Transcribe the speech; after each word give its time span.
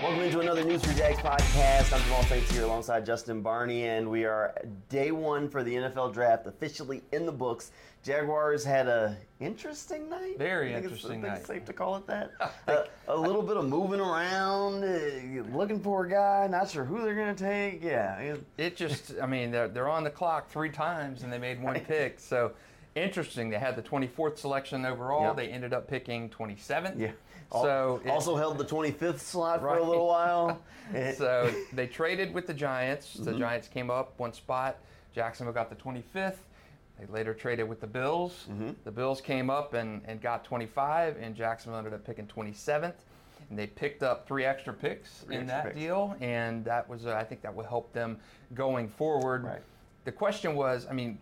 Welcome 0.00 0.20
into 0.22 0.40
another 0.40 0.64
News4JAX 0.64 1.16
podcast. 1.16 1.92
I'm 1.92 2.02
Jamal 2.04 2.22
St. 2.22 2.46
Cyr 2.48 2.62
alongside 2.64 3.04
Justin 3.04 3.42
Barney, 3.42 3.84
and 3.86 4.08
we 4.10 4.24
are 4.24 4.54
day 4.88 5.10
one 5.10 5.48
for 5.48 5.62
the 5.62 5.74
NFL 5.74 6.14
draft 6.14 6.46
officially 6.46 7.02
in 7.12 7.26
the 7.26 7.32
books. 7.32 7.70
Jaguars 8.02 8.64
had 8.64 8.88
a 8.88 9.16
interesting 9.40 10.08
night. 10.08 10.38
Very 10.38 10.72
interesting 10.72 10.94
it's, 10.96 11.04
I 11.04 11.08
think 11.08 11.22
night. 11.22 11.46
safe 11.46 11.64
to 11.66 11.72
call 11.74 11.96
it 11.96 12.06
that. 12.06 12.30
uh, 12.68 12.84
a 13.08 13.16
little 13.16 13.42
bit 13.42 13.58
of 13.58 13.68
moving 13.68 14.00
around, 14.00 14.82
uh, 14.84 15.42
looking 15.54 15.80
for 15.80 16.06
a 16.06 16.08
guy, 16.10 16.46
not 16.50 16.70
sure 16.70 16.84
who 16.84 17.02
they're 17.02 17.14
going 17.14 17.34
to 17.34 17.44
take. 17.44 17.82
Yeah, 17.82 18.16
it- 18.18 18.44
It 18.56 18.76
just, 18.76 19.12
I 19.22 19.26
mean, 19.26 19.50
they're, 19.50 19.68
they're 19.68 19.88
on 19.90 20.04
the 20.04 20.10
clock 20.10 20.48
three 20.48 20.70
times 20.70 21.22
and 21.24 21.32
they 21.32 21.38
made 21.38 21.62
one 21.62 21.78
pick. 21.80 22.20
So 22.20 22.52
interesting. 22.94 23.50
They 23.50 23.58
had 23.58 23.76
the 23.76 23.82
24th 23.82 24.38
selection 24.38 24.86
overall. 24.86 25.24
Yep. 25.28 25.36
They 25.36 25.48
ended 25.48 25.74
up 25.74 25.86
picking 25.88 26.30
27th. 26.30 26.98
yeah. 26.98 27.10
So 27.52 28.00
it- 28.04 28.10
also 28.10 28.36
held 28.36 28.58
the 28.58 28.64
25th 28.64 29.18
slot 29.20 29.60
for 29.60 29.76
a 29.76 29.82
little 29.82 30.06
while. 30.06 30.60
So 31.16 31.52
they 31.72 31.86
traded 31.86 32.34
with 32.34 32.48
the 32.48 32.54
Giants. 32.54 33.14
Mm-hmm. 33.14 33.24
The 33.24 33.38
Giants 33.38 33.68
came 33.68 33.90
up 33.90 34.12
one 34.18 34.32
spot. 34.32 34.78
Jacksonville 35.14 35.54
got 35.54 35.70
the 35.70 35.76
25th. 35.76 36.38
They 36.98 37.06
later 37.08 37.32
traded 37.32 37.68
with 37.68 37.80
the 37.80 37.86
Bills. 37.86 38.46
Mm-hmm. 38.50 38.70
The 38.82 38.90
Bills 38.90 39.20
came 39.20 39.50
up 39.50 39.74
and, 39.74 40.02
and 40.06 40.20
got 40.20 40.42
25, 40.44 41.16
and 41.20 41.36
Jacksonville 41.36 41.78
ended 41.78 41.94
up 41.94 42.04
picking 42.04 42.26
27th. 42.26 42.94
And 43.50 43.56
they 43.58 43.68
picked 43.68 44.02
up 44.02 44.26
three 44.26 44.44
extra 44.44 44.72
picks 44.72 45.18
Three 45.20 45.36
in 45.36 45.42
extra 45.42 45.56
that 45.58 45.64
picks. 45.66 45.76
deal, 45.78 46.16
and 46.20 46.64
that 46.64 46.88
was, 46.88 47.06
uh, 47.06 47.14
I 47.14 47.22
think, 47.22 47.40
that 47.42 47.54
will 47.54 47.62
help 47.64 47.92
them 47.92 48.18
going 48.54 48.88
forward. 48.88 49.44
Right. 49.44 49.62
The 50.06 50.12
question 50.12 50.56
was, 50.56 50.88
I 50.90 50.92
mean, 50.92 51.18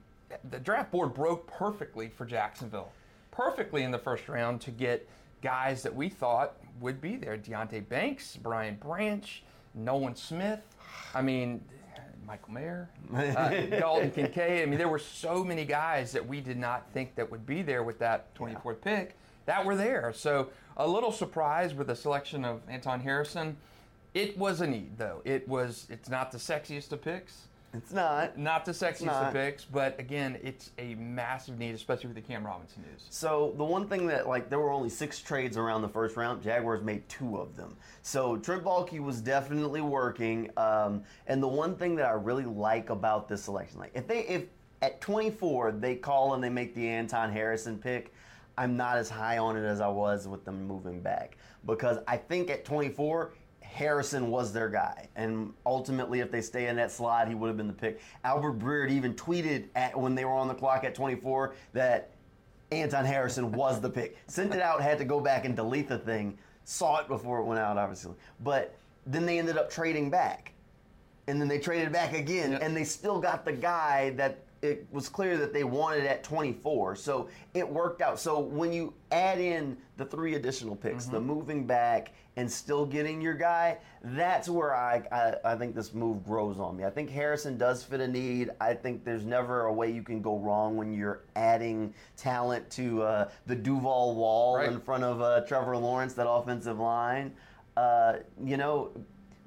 the 0.50 0.58
draft 0.60 0.90
board 0.90 1.12
broke 1.12 1.46
perfectly 1.46 2.08
for 2.08 2.24
Jacksonville, 2.24 2.90
perfectly 3.30 3.82
in 3.82 3.90
the 3.90 3.98
first 3.98 4.28
round 4.30 4.62
to 4.62 4.70
get 4.70 5.06
guys 5.42 5.82
that 5.82 5.94
we 5.94 6.08
thought 6.08 6.56
would 6.80 7.00
be 7.00 7.16
there: 7.16 7.36
Deonte 7.36 7.88
Banks, 7.88 8.36
Brian 8.36 8.76
Branch, 8.76 9.42
Nolan 9.74 10.16
Smith. 10.16 10.60
I 11.14 11.22
mean, 11.22 11.64
Michael 12.26 12.52
Mayer, 12.52 12.90
uh, 13.14 13.48
Dalton 13.70 14.10
Kincaid. 14.10 14.62
I 14.62 14.66
mean, 14.66 14.78
there 14.78 14.88
were 14.88 14.98
so 14.98 15.42
many 15.42 15.64
guys 15.64 16.12
that 16.12 16.26
we 16.26 16.40
did 16.40 16.58
not 16.58 16.90
think 16.92 17.14
that 17.14 17.30
would 17.30 17.46
be 17.46 17.62
there 17.62 17.82
with 17.82 17.98
that 18.00 18.34
24th 18.34 18.80
pick 18.82 19.16
that 19.46 19.64
were 19.64 19.76
there. 19.76 20.12
So 20.14 20.50
a 20.76 20.86
little 20.86 21.10
surprised 21.10 21.76
with 21.76 21.86
the 21.86 21.96
selection 21.96 22.44
of 22.44 22.60
Anton 22.68 23.00
Harrison. 23.00 23.56
It 24.14 24.36
was 24.36 24.60
a 24.60 24.66
need, 24.66 24.98
though. 24.98 25.22
It 25.24 25.48
was. 25.48 25.86
It's 25.90 26.08
not 26.08 26.30
the 26.30 26.38
sexiest 26.38 26.92
of 26.92 27.02
picks 27.02 27.47
it's 27.74 27.92
not. 27.92 28.38
not 28.38 28.64
the 28.64 28.72
sexiest 28.72 29.08
of 29.08 29.32
picks, 29.32 29.64
but 29.64 29.98
again, 30.00 30.38
it's 30.42 30.70
a 30.78 30.94
massive 30.94 31.58
need, 31.58 31.74
especially 31.74 32.08
with 32.08 32.16
the 32.16 32.22
Cam 32.22 32.46
Robinson 32.46 32.82
news. 32.90 33.06
So 33.10 33.52
the 33.56 33.64
one 33.64 33.86
thing 33.88 34.06
that 34.06 34.26
like 34.26 34.48
there 34.48 34.58
were 34.58 34.70
only 34.70 34.88
six 34.88 35.20
trades 35.20 35.56
around 35.56 35.82
the 35.82 35.88
first 35.88 36.16
round. 36.16 36.42
Jaguars 36.42 36.82
made 36.82 37.06
two 37.08 37.36
of 37.36 37.56
them. 37.56 37.76
So 38.02 38.38
Trent 38.38 38.64
Baalke 38.64 39.00
was 39.00 39.20
definitely 39.20 39.82
working. 39.82 40.50
Um, 40.56 41.02
and 41.26 41.42
the 41.42 41.48
one 41.48 41.76
thing 41.76 41.94
that 41.96 42.06
I 42.06 42.12
really 42.12 42.46
like 42.46 42.88
about 42.90 43.28
this 43.28 43.42
selection, 43.44 43.78
like 43.78 43.92
if 43.94 44.06
they 44.06 44.20
if 44.20 44.44
at 44.80 45.00
24 45.00 45.72
they 45.72 45.94
call 45.94 46.34
and 46.34 46.42
they 46.42 46.48
make 46.48 46.74
the 46.74 46.88
Anton 46.88 47.30
Harrison 47.30 47.78
pick, 47.78 48.14
I'm 48.56 48.76
not 48.76 48.96
as 48.96 49.10
high 49.10 49.38
on 49.38 49.56
it 49.56 49.64
as 49.64 49.80
I 49.80 49.88
was 49.88 50.26
with 50.26 50.44
them 50.44 50.66
moving 50.66 51.00
back 51.00 51.36
because 51.66 51.98
I 52.08 52.16
think 52.16 52.50
at 52.50 52.64
24. 52.64 53.32
Harrison 53.62 54.30
was 54.30 54.52
their 54.52 54.68
guy, 54.68 55.08
and 55.14 55.52
ultimately, 55.64 56.20
if 56.20 56.30
they 56.30 56.40
stay 56.40 56.66
in 56.66 56.76
that 56.76 56.90
slot, 56.90 57.28
he 57.28 57.34
would 57.34 57.46
have 57.48 57.56
been 57.56 57.66
the 57.68 57.72
pick. 57.72 58.00
Albert 58.24 58.58
Breer 58.58 58.90
even 58.90 59.14
tweeted 59.14 59.66
at 59.76 59.96
when 59.96 60.14
they 60.14 60.24
were 60.24 60.32
on 60.32 60.48
the 60.48 60.54
clock 60.54 60.84
at 60.84 60.94
24 60.94 61.54
that 61.74 62.10
Anton 62.72 63.04
Harrison 63.04 63.52
was 63.52 63.80
the 63.80 63.88
pick. 63.90 64.16
Sent 64.26 64.54
it 64.54 64.60
out, 64.60 64.80
had 64.80 64.98
to 64.98 65.04
go 65.04 65.20
back 65.20 65.44
and 65.44 65.54
delete 65.54 65.88
the 65.88 65.98
thing. 65.98 66.36
Saw 66.64 66.98
it 66.98 67.08
before 67.08 67.38
it 67.38 67.44
went 67.44 67.60
out, 67.60 67.78
obviously. 67.78 68.14
But 68.40 68.74
then 69.06 69.24
they 69.24 69.38
ended 69.38 69.56
up 69.56 69.70
trading 69.70 70.10
back. 70.10 70.52
And 71.28 71.40
then 71.40 71.48
they 71.48 71.58
traded 71.58 71.92
back 71.92 72.14
again, 72.14 72.52
Yep. 72.52 72.62
and 72.62 72.76
they 72.76 72.84
still 72.84 73.20
got 73.20 73.44
the 73.44 73.52
guy 73.52 74.10
that 74.16 74.38
it 74.62 74.86
was 74.90 75.08
clear 75.08 75.36
that 75.36 75.52
they 75.52 75.64
wanted 75.64 76.04
at 76.04 76.24
24. 76.24 76.96
So 76.96 77.28
it 77.54 77.68
worked 77.68 78.02
out. 78.02 78.18
So 78.18 78.40
when 78.40 78.72
you 78.72 78.92
add 79.12 79.38
in 79.38 79.76
the 79.96 80.04
three 80.04 80.34
additional 80.34 80.74
picks, 80.74 81.06
the 81.06 81.20
moving 81.20 81.66
back, 81.66 82.12
and 82.36 82.50
still 82.50 82.86
getting 82.86 83.20
your 83.20 83.34
guy, 83.34 83.78
that's 84.02 84.48
where 84.48 84.74
I, 84.74 85.02
I, 85.10 85.34
I 85.52 85.56
think 85.56 85.74
this 85.74 85.92
move 85.92 86.24
grows 86.24 86.60
on 86.60 86.76
me. 86.76 86.84
I 86.84 86.90
think 86.90 87.10
Harrison 87.10 87.58
does 87.58 87.82
fit 87.82 88.00
a 88.00 88.06
need. 88.06 88.50
I 88.60 88.74
think 88.74 89.04
there's 89.04 89.24
never 89.24 89.62
a 89.66 89.72
way 89.72 89.90
you 89.90 90.02
can 90.02 90.22
go 90.22 90.38
wrong 90.38 90.76
when 90.76 90.92
you're 90.92 91.22
adding 91.34 91.92
talent 92.16 92.68
to 92.70 93.02
uh, 93.02 93.28
the 93.46 93.56
Duval 93.56 94.14
wall 94.14 94.56
Right. 94.56 94.68
in 94.68 94.80
front 94.80 95.02
of 95.04 95.20
uh, 95.20 95.40
Trevor 95.42 95.76
Lawrence, 95.76 96.14
that 96.14 96.28
offensive 96.28 96.78
line. 96.78 97.32
Uh, 97.76 98.14
you 98.44 98.56
know, 98.56 98.90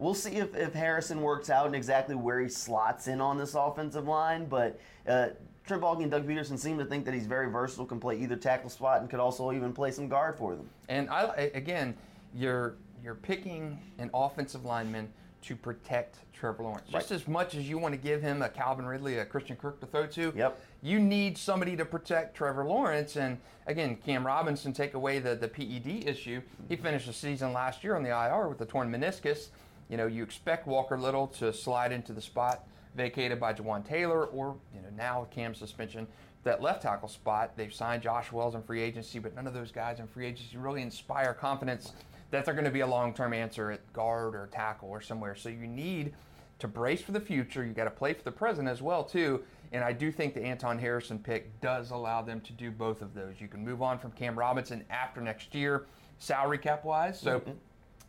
we'll 0.01 0.15
see 0.15 0.31
if, 0.31 0.55
if 0.55 0.73
Harrison 0.73 1.21
works 1.21 1.49
out 1.49 1.67
and 1.67 1.75
exactly 1.75 2.15
where 2.15 2.39
he 2.39 2.49
slots 2.49 3.07
in 3.07 3.21
on 3.21 3.37
this 3.37 3.53
offensive 3.53 4.07
line. 4.07 4.45
But 4.45 4.79
uh, 5.07 5.27
Trent 5.65 5.83
Baalke 5.83 6.01
and 6.01 6.11
Doug 6.11 6.27
Pederson 6.27 6.57
seem 6.57 6.77
to 6.79 6.85
think 6.85 7.05
that 7.05 7.13
he's 7.13 7.27
very 7.27 7.49
versatile, 7.49 7.85
can 7.85 7.99
play 7.99 8.19
either 8.19 8.35
tackle 8.35 8.69
spot, 8.71 9.01
and 9.01 9.09
could 9.09 9.19
also 9.19 9.51
even 9.53 9.71
play 9.71 9.91
some 9.91 10.09
guard 10.09 10.37
for 10.37 10.55
them. 10.55 10.67
And 10.89 11.07
I 11.09 11.51
again, 11.53 11.95
you're 12.33 12.75
you're 13.03 13.15
picking 13.15 13.79
an 13.99 14.09
offensive 14.13 14.65
lineman 14.65 15.07
to 15.43 15.55
protect 15.55 16.17
Trevor 16.33 16.63
Lawrence. 16.63 16.87
Just 16.91 17.09
Right. 17.09 17.15
as 17.19 17.27
much 17.27 17.55
as 17.55 17.67
you 17.67 17.79
want 17.79 17.93
to 17.95 17.99
give 17.99 18.21
him 18.21 18.43
a 18.43 18.49
Calvin 18.49 18.85
Ridley, 18.85 19.17
a 19.17 19.25
Christian 19.25 19.55
Kirk 19.55 19.79
to 19.79 19.87
throw 19.87 20.05
to, 20.05 20.31
Yep. 20.35 20.59
you 20.83 20.99
need 20.99 21.35
somebody 21.35 21.75
to 21.77 21.85
protect 21.85 22.35
Trevor 22.35 22.63
Lawrence. 22.63 23.15
And 23.15 23.39
again, 23.65 23.95
Cam 23.95 24.25
Robinson 24.25 24.71
take 24.71 24.93
away 24.93 25.17
the, 25.17 25.35
the 25.35 25.47
PED 25.47 26.07
issue. 26.07 26.41
He 26.69 26.75
finished 26.75 27.07
the 27.07 27.13
season 27.13 27.53
last 27.53 27.83
year 27.83 27.95
on 27.95 28.03
the 28.03 28.09
IR 28.09 28.49
with 28.49 28.61
a 28.61 28.65
torn 28.65 28.91
meniscus. 28.91 29.47
You 29.91 29.97
know, 29.97 30.07
you 30.07 30.23
expect 30.23 30.67
Walker 30.67 30.97
Little 30.97 31.27
to 31.27 31.51
slide 31.51 31.91
into 31.91 32.13
the 32.13 32.21
spot 32.21 32.65
vacated 32.95 33.41
by 33.41 33.53
Jawaan 33.53 33.85
Taylor, 33.85 34.25
or 34.25 34.55
you 34.73 34.81
know 34.81 34.87
now 34.95 35.19
with 35.19 35.31
Cam's 35.31 35.57
suspension, 35.57 36.07
that 36.43 36.61
left 36.61 36.83
tackle 36.83 37.09
spot. 37.09 37.57
They've 37.57 37.73
signed 37.73 38.01
Josh 38.01 38.31
Wells 38.31 38.55
in 38.55 38.63
free 38.63 38.81
agency, 38.81 39.19
but 39.19 39.35
none 39.35 39.47
of 39.47 39.53
those 39.53 39.69
guys 39.69 39.99
in 39.99 40.07
free 40.07 40.27
agency 40.27 40.55
really 40.55 40.81
inspire 40.81 41.33
confidence 41.33 41.91
that 42.31 42.45
they're 42.45 42.53
going 42.53 42.65
to 42.65 42.71
be 42.71 42.79
a 42.79 42.87
long-term 42.87 43.33
answer 43.33 43.69
at 43.69 43.91
guard 43.91 44.33
or 44.33 44.47
tackle 44.47 44.87
or 44.87 45.01
somewhere. 45.01 45.35
So 45.35 45.49
you 45.49 45.67
need 45.67 46.13
to 46.59 46.69
brace 46.69 47.01
for 47.01 47.11
the 47.11 47.19
future. 47.19 47.65
You 47.65 47.73
got 47.73 47.83
to 47.83 47.91
play 47.91 48.13
for 48.13 48.23
the 48.23 48.31
present 48.31 48.69
as 48.69 48.81
well 48.81 49.03
too. 49.03 49.43
And 49.73 49.83
I 49.83 49.91
do 49.91 50.09
think 50.09 50.33
the 50.33 50.41
Anton 50.41 50.79
Harrison 50.79 51.19
pick 51.19 51.59
does 51.59 51.91
allow 51.91 52.21
them 52.21 52.39
to 52.41 52.53
do 52.53 52.71
both 52.71 53.01
of 53.01 53.13
those. 53.13 53.41
You 53.41 53.49
can 53.49 53.63
move 53.65 53.81
on 53.81 53.99
from 53.99 54.11
Cam 54.11 54.39
Robinson 54.39 54.85
after 54.89 55.19
next 55.19 55.53
year, 55.53 55.87
salary 56.19 56.59
cap 56.59 56.85
wise. 56.85 57.19
So 57.19 57.41
mm-hmm. 57.41 57.51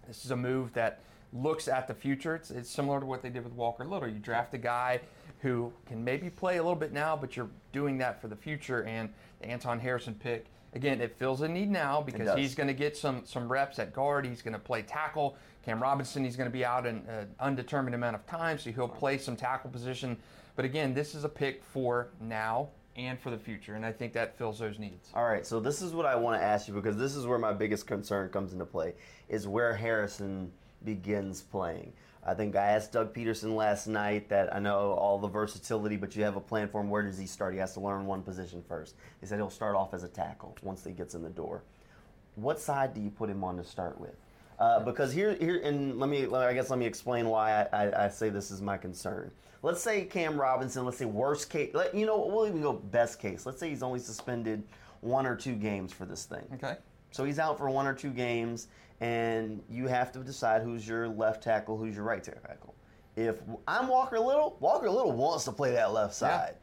this 0.06 0.24
is 0.24 0.30
a 0.30 0.36
move 0.36 0.72
that 0.74 1.00
looks 1.32 1.68
at 1.68 1.88
the 1.88 1.94
future. 1.94 2.34
It's, 2.34 2.50
it's 2.50 2.70
similar 2.70 3.00
to 3.00 3.06
what 3.06 3.22
they 3.22 3.30
did 3.30 3.44
with 3.44 3.52
Walker 3.54 3.84
Little. 3.84 4.08
You 4.08 4.18
draft 4.18 4.54
a 4.54 4.58
guy 4.58 5.00
who 5.40 5.72
can 5.86 6.04
maybe 6.04 6.30
play 6.30 6.58
a 6.58 6.62
little 6.62 6.76
bit 6.76 6.92
now, 6.92 7.16
but 7.16 7.36
you're 7.36 7.50
doing 7.72 7.98
that 7.98 8.20
for 8.20 8.28
the 8.28 8.36
future. 8.36 8.84
And 8.84 9.08
the 9.40 9.48
Anton 9.48 9.80
Harrison 9.80 10.14
pick, 10.14 10.46
again, 10.74 11.00
it 11.00 11.16
fills 11.18 11.42
a 11.42 11.48
need 11.48 11.70
now 11.70 12.00
because 12.00 12.36
he's 12.38 12.54
going 12.54 12.68
to 12.68 12.74
get 12.74 12.96
some 12.96 13.22
some 13.24 13.50
reps 13.50 13.78
at 13.78 13.92
guard. 13.92 14.26
He's 14.26 14.42
going 14.42 14.54
to 14.54 14.60
play 14.60 14.82
tackle. 14.82 15.36
Cam 15.64 15.82
Robinson, 15.82 16.24
he's 16.24 16.36
going 16.36 16.48
to 16.48 16.52
be 16.52 16.64
out 16.64 16.86
an 16.86 17.04
uh, 17.08 17.24
undetermined 17.40 17.94
amount 17.94 18.16
of 18.16 18.26
time, 18.26 18.58
so 18.58 18.70
he'll 18.70 18.88
play 18.88 19.18
some 19.18 19.36
tackle 19.36 19.70
position. 19.70 20.16
But 20.56 20.64
again, 20.64 20.92
this 20.92 21.14
is 21.14 21.24
a 21.24 21.28
pick 21.28 21.62
for 21.64 22.08
now 22.20 22.68
and 22.96 23.18
for 23.18 23.30
the 23.30 23.38
future, 23.38 23.74
and 23.74 23.86
I 23.86 23.92
think 23.92 24.12
that 24.12 24.36
fills 24.36 24.58
those 24.58 24.78
needs. 24.78 25.08
All 25.14 25.24
right, 25.24 25.46
so 25.46 25.60
this 25.60 25.80
is 25.80 25.94
what 25.94 26.04
I 26.04 26.14
want 26.14 26.40
to 26.40 26.44
ask 26.44 26.68
you 26.68 26.74
because 26.74 26.96
this 26.96 27.16
is 27.16 27.26
where 27.26 27.38
my 27.38 27.52
biggest 27.52 27.86
concern 27.86 28.28
comes 28.28 28.52
into 28.52 28.66
play 28.66 28.94
is 29.28 29.48
where 29.48 29.74
Harrison 29.74 30.52
begins 30.84 31.42
playing. 31.42 31.92
I 32.24 32.34
think 32.34 32.54
I 32.54 32.66
asked 32.66 32.92
Doug 32.92 33.12
Pederson 33.12 33.56
last 33.56 33.88
night 33.88 34.28
that 34.28 34.54
I 34.54 34.60
know 34.60 34.92
all 34.92 35.18
the 35.18 35.28
versatility, 35.28 35.96
but 35.96 36.14
you 36.14 36.22
have 36.22 36.36
a 36.36 36.40
plan 36.40 36.68
for 36.68 36.80
him. 36.80 36.88
Where 36.88 37.02
does 37.02 37.18
he 37.18 37.26
start? 37.26 37.52
He 37.52 37.58
has 37.58 37.74
to 37.74 37.80
learn 37.80 38.06
one 38.06 38.22
position 38.22 38.62
first. 38.68 38.94
He 39.20 39.26
said 39.26 39.38
he'll 39.38 39.50
start 39.50 39.74
off 39.74 39.92
as 39.92 40.04
a 40.04 40.08
tackle 40.08 40.56
once 40.62 40.84
he 40.84 40.92
gets 40.92 41.14
in 41.14 41.22
the 41.22 41.30
door. 41.30 41.64
What 42.36 42.60
side 42.60 42.94
do 42.94 43.00
you 43.00 43.10
put 43.10 43.28
him 43.28 43.42
on 43.42 43.56
to 43.56 43.64
start 43.64 44.00
with? 44.00 44.14
Uh, 44.58 44.78
because 44.80 45.12
here, 45.12 45.34
here, 45.34 45.60
and 45.64 45.98
let 45.98 46.08
me, 46.08 46.26
I 46.32 46.54
guess, 46.54 46.70
let 46.70 46.78
me 46.78 46.86
explain 46.86 47.26
why 47.28 47.66
I, 47.72 47.86
I, 47.86 48.04
I 48.04 48.08
say 48.08 48.28
this 48.28 48.52
is 48.52 48.62
my 48.62 48.76
concern. 48.78 49.32
Let's 49.62 49.82
say 49.82 50.04
Cam 50.04 50.40
Robinson. 50.40 50.84
Let's 50.84 50.98
say 50.98 51.04
worst 51.04 51.50
case. 51.50 51.70
Let, 51.74 51.92
you 51.94 52.06
know, 52.06 52.24
we'll 52.26 52.46
even 52.46 52.62
go 52.62 52.72
best 52.72 53.18
case. 53.18 53.46
Let's 53.46 53.58
say 53.58 53.68
he's 53.70 53.82
only 53.82 53.98
suspended 53.98 54.62
one 55.00 55.26
or 55.26 55.34
two 55.34 55.56
games 55.56 55.92
for 55.92 56.04
this 56.04 56.24
thing. 56.24 56.44
Okay. 56.54 56.76
So 57.10 57.24
he's 57.24 57.38
out 57.38 57.58
for 57.58 57.68
one 57.68 57.86
or 57.86 57.94
two 57.94 58.10
games, 58.10 58.68
and 59.02 59.60
you 59.68 59.88
have 59.88 60.12
to 60.12 60.20
decide 60.20 60.62
who's 60.62 60.86
your 60.86 61.08
left 61.08 61.42
tackle, 61.42 61.76
who's 61.76 61.96
your 61.96 62.04
right 62.04 62.22
tackle. 62.22 62.74
If 63.16 63.40
I'm 63.66 63.88
Walker 63.88 64.18
Little, 64.18 64.56
Walker 64.60 64.88
Little 64.88 65.10
wants 65.12 65.44
to 65.44 65.52
play 65.52 65.72
that 65.72 65.92
left 65.92 66.14
side. 66.14 66.54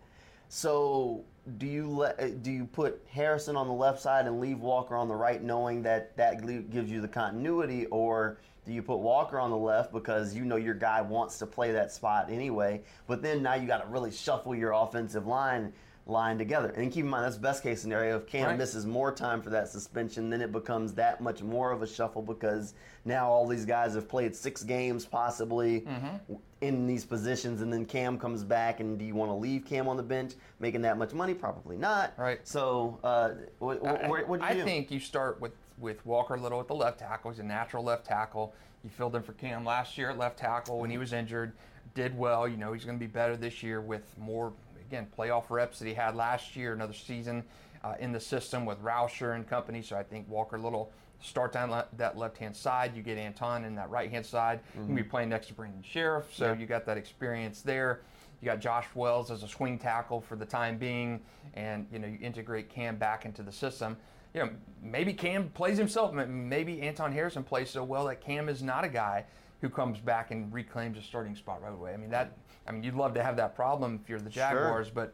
So 0.48 1.26
do 1.58 1.68
you 1.68 1.90
let 1.90 2.20
uh, 2.20 2.30
do 2.42 2.50
you 2.50 2.66
put 2.66 3.06
Harrison 3.12 3.58
on 3.58 3.68
the 3.68 3.74
left 3.74 4.02
side 4.02 4.26
and 4.26 4.40
leave 4.40 4.62
Walker 4.62 4.96
on 4.96 5.10
the 5.10 5.16
right, 5.16 5.44
knowing 5.44 5.84
that 5.84 6.16
that 6.16 6.46
gives 6.72 6.90
you 6.90 7.02
the 7.02 7.08
continuity, 7.08 7.86
or 7.88 8.40
do 8.66 8.72
you 8.74 8.82
put 8.82 8.98
Walker 8.98 9.38
on 9.38 9.52
the 9.52 9.58
left 9.58 9.92
because 9.92 10.34
you 10.34 10.46
know 10.46 10.56
your 10.56 10.74
guy 10.74 11.02
wants 11.02 11.40
to 11.40 11.46
play 11.46 11.74
that 11.74 11.92
spot 11.92 12.32
anyway? 12.32 12.82
But 13.06 13.22
then 13.22 13.44
now 13.44 13.56
you 13.56 13.68
got 13.68 13.82
to 13.82 13.88
really 13.88 14.12
shuffle 14.12 14.56
your 14.56 14.72
offensive 14.72 15.28
line. 15.28 15.74
Line 16.10 16.38
together. 16.38 16.70
And 16.76 16.92
keep 16.92 17.04
in 17.06 17.10
mind, 17.10 17.26
that's 17.26 17.38
best 17.38 17.64
case 17.64 17.82
scenario. 17.82 18.18
If 18.18 18.28
Cam 18.28 18.48
Right. 18.48 18.58
misses 18.58 18.86
more 18.86 19.12
time 19.12 19.42
for 19.42 19.50
that 19.52 19.70
suspension, 19.70 20.30
then 20.30 20.42
it 20.42 20.52
becomes 20.52 20.94
that 20.96 21.22
much 21.22 21.42
more 21.42 21.72
of 21.72 21.82
a 21.82 21.88
shuffle 21.88 22.22
because 22.22 22.74
now 23.06 23.30
all 23.30 23.48
these 23.48 23.66
guys 23.66 23.94
have 23.94 24.10
played 24.10 24.36
six 24.36 24.64
games 24.64 25.06
possibly 25.06 25.82
Mm-hmm. 25.82 26.36
in 26.62 26.88
these 26.88 27.06
positions, 27.06 27.62
and 27.62 27.72
then 27.72 27.86
Cam 27.86 28.18
comes 28.18 28.44
back. 28.44 28.80
And 28.82 28.98
do 29.00 29.06
you 29.06 29.16
want 29.16 29.30
to 29.30 29.36
leave 29.36 29.66
Cam 29.66 29.88
on 29.88 29.96
the 29.98 30.04
bench 30.04 30.34
making 30.60 30.82
that 30.82 30.98
much 30.98 31.14
money? 31.14 31.34
Probably 31.34 31.78
not. 31.78 32.14
Right. 32.18 32.40
So, 32.46 33.00
uh, 33.04 33.30
what, 33.60 33.86
I- 33.86 34.08
what, 34.10 34.28
what 34.28 34.40
do 34.42 34.46
you 34.46 34.52
I 34.52 34.56
do? 34.56 34.64
think 34.64 34.92
you 34.92 35.00
start 35.00 35.40
with, 35.40 35.54
with 35.78 36.06
Walker 36.06 36.38
Little 36.38 36.60
at 36.60 36.68
the 36.68 36.76
left 36.76 37.00
tackle. 37.00 37.32
He's 37.32 37.40
a 37.40 37.44
natural 37.44 37.84
left 37.84 38.06
tackle. 38.06 38.54
You 38.84 38.90
filled 38.90 39.16
in 39.16 39.24
for 39.24 39.34
Cam 39.34 39.64
last 39.66 39.98
year 39.98 40.10
at 40.10 40.18
left 40.18 40.40
tackle 40.40 40.80
when 40.80 40.90
he 40.90 40.98
was 40.98 41.14
injured. 41.14 41.54
Did 41.96 42.18
well. 42.18 42.48
You 42.48 42.56
know 42.56 42.72
he's 42.72 42.86
going 42.86 42.98
to 42.98 43.00
be 43.00 43.12
better 43.12 43.36
this 43.36 43.64
year 43.64 43.82
with 43.82 44.04
more 44.18 44.54
again 44.90 45.08
playoff 45.16 45.50
reps 45.50 45.80
that 45.80 45.88
he 45.88 45.94
had 45.94 46.16
last 46.16 46.56
year. 46.56 46.74
Another 46.74 46.94
season 46.94 47.44
uh, 47.84 47.94
in 48.00 48.12
the 48.12 48.20
system 48.20 48.66
with 48.66 48.82
Rauscher 48.84 49.36
and 49.36 49.48
company. 49.48 49.82
So 49.82 49.96
I 49.96 50.04
think 50.04 50.28
Walker 50.28 50.58
Little 50.58 50.92
starts 51.22 51.56
on 51.56 51.70
le- 51.70 51.86
that 51.98 52.18
left 52.18 52.38
hand 52.38 52.56
side. 52.56 52.96
You 52.96 53.04
get 53.04 53.18
Anton 53.18 53.66
in 53.66 53.76
that 53.76 53.90
right 53.90 54.10
hand 54.10 54.26
side. 54.26 54.62
Going 54.76 54.88
to 54.90 54.94
be 54.96 55.04
playing 55.04 55.30
next 55.30 55.48
to 55.48 55.54
Brandon 55.54 55.84
Scherff. 55.84 56.24
So 56.34 56.46
Mm-hmm. 56.46 56.54
Yeah. 56.56 56.60
you 56.62 56.66
got 56.66 56.86
that 56.88 56.98
experience 56.98 57.62
there. 57.62 58.02
You 58.42 58.46
got 58.48 58.60
Josh 58.62 58.86
Wells 58.96 59.32
as 59.32 59.44
a 59.44 59.48
swing 59.48 59.78
tackle 59.78 60.22
for 60.22 60.36
the 60.38 60.46
time 60.46 60.78
being, 60.78 61.20
and 61.56 61.86
you 61.92 62.00
know 62.00 62.08
you 62.08 62.18
integrate 62.22 62.70
Cam 62.70 62.96
back 62.98 63.26
into 63.26 63.44
the 63.44 63.52
system. 63.52 63.96
You 64.34 64.42
know 64.46 64.50
maybe 64.82 65.14
Cam 65.14 65.50
plays 65.50 65.78
himself. 65.78 66.14
Maybe 66.14 66.82
Anton 66.82 67.12
Harrison 67.12 67.44
plays 67.44 67.70
so 67.70 67.84
well 67.84 68.06
that 68.06 68.22
Cam 68.22 68.48
is 68.50 68.64
not 68.64 68.84
a 68.86 68.90
guy 68.90 69.26
who 69.62 69.68
comes 69.70 70.00
back 70.00 70.32
and 70.32 70.54
reclaims 70.54 70.98
a 70.98 71.02
starting 71.02 71.36
spot 71.36 71.62
right 71.62 71.74
away. 71.74 71.94
I 71.94 71.98
mean 71.98 72.10
that. 72.12 72.38
I 72.68 72.72
mean 72.72 72.84
you'd 72.84 72.96
love 72.96 73.14
to 73.16 73.24
have 73.24 73.36
that 73.38 73.56
problem 73.56 74.00
if 74.04 74.10
you're 74.10 74.20
the 74.20 74.32
Sure. 74.32 74.44
Jaguars, 74.44 74.90
but 74.90 75.14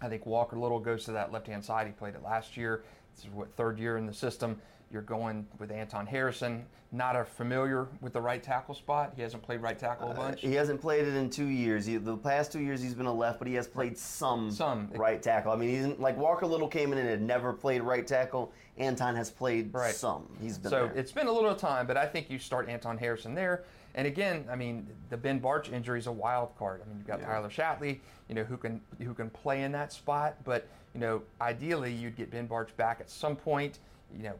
I 0.00 0.08
think 0.08 0.26
Walker 0.26 0.56
Little 0.56 0.80
goes 0.80 1.04
to 1.06 1.12
that 1.12 1.32
left-hand 1.32 1.64
side. 1.64 1.86
He 1.86 1.92
played 1.92 2.14
it 2.14 2.22
last 2.22 2.56
year. 2.56 2.84
This 3.14 3.24
is 3.24 3.30
what 3.30 3.52
third 3.56 3.78
year 3.78 3.96
in 3.96 4.06
the 4.06 4.14
system. 4.14 4.60
You're 4.90 5.02
going 5.02 5.46
with 5.58 5.70
Anton 5.70 6.06
Harrison. 6.06 6.64
Not 6.92 7.14
a 7.14 7.24
familiar 7.24 7.88
with 8.00 8.14
the 8.14 8.20
right 8.22 8.42
tackle 8.42 8.74
spot. 8.74 9.12
He 9.16 9.20
hasn't 9.20 9.42
played 9.42 9.60
right 9.60 9.78
tackle 9.78 10.08
a 10.08 10.12
uh, 10.12 10.16
bunch. 10.16 10.40
He 10.40 10.54
hasn't 10.54 10.80
played 10.80 11.06
it 11.06 11.14
in 11.14 11.28
two 11.28 11.44
years. 11.48 11.84
He, 11.84 11.98
the 11.98 12.16
past 12.16 12.52
two 12.52 12.60
years 12.60 12.80
he's 12.80 12.94
been 12.94 13.04
a 13.04 13.12
left, 13.12 13.38
but 13.38 13.46
he 13.48 13.52
has 13.54 13.66
played 13.66 13.98
some, 13.98 14.50
Some. 14.50 14.88
right 14.94 15.22
tackle. 15.22 15.52
I 15.52 15.56
mean, 15.56 15.68
he's 15.68 15.98
like 15.98 16.16
Walker 16.16 16.46
Little 16.46 16.68
came 16.68 16.92
in 16.92 16.98
and 16.98 17.06
had 17.06 17.20
never 17.20 17.52
played 17.52 17.82
right 17.82 18.06
tackle. 18.06 18.50
Anton 18.78 19.14
has 19.16 19.30
played 19.30 19.74
Right. 19.74 19.94
some. 19.94 20.26
He's 20.40 20.56
been 20.56 20.70
So 20.70 20.86
there. 20.86 20.96
it's 20.96 21.12
been 21.12 21.26
a 21.26 21.32
little 21.32 21.54
time, 21.54 21.86
but 21.86 21.98
I 21.98 22.06
think 22.06 22.30
you 22.30 22.38
start 22.38 22.70
Anton 22.70 22.96
Harrison 22.96 23.34
there. 23.34 23.64
And 23.98 24.06
again, 24.06 24.44
I 24.48 24.54
mean, 24.54 24.86
the 25.10 25.16
Ben 25.16 25.40
Bartch 25.40 25.72
injury 25.72 25.98
is 25.98 26.06
a 26.06 26.12
wild 26.12 26.56
card. 26.56 26.82
I 26.84 26.88
mean, 26.88 26.98
you've 26.98 27.06
got 27.08 27.18
Yeah. 27.18 27.26
Tyler 27.26 27.48
Shatley, 27.48 27.98
you 28.28 28.34
know, 28.36 28.44
who 28.44 28.56
can 28.56 28.80
who 29.02 29.12
can 29.12 29.28
play 29.28 29.64
in 29.64 29.72
that 29.72 29.92
spot. 29.92 30.36
But 30.44 30.68
you 30.94 31.00
know, 31.00 31.22
ideally, 31.40 31.92
you'd 31.92 32.14
get 32.16 32.30
Ben 32.30 32.46
Bartch 32.46 32.74
back 32.76 33.00
at 33.00 33.10
some 33.10 33.34
point. 33.34 33.80
You 34.16 34.22
know, 34.22 34.34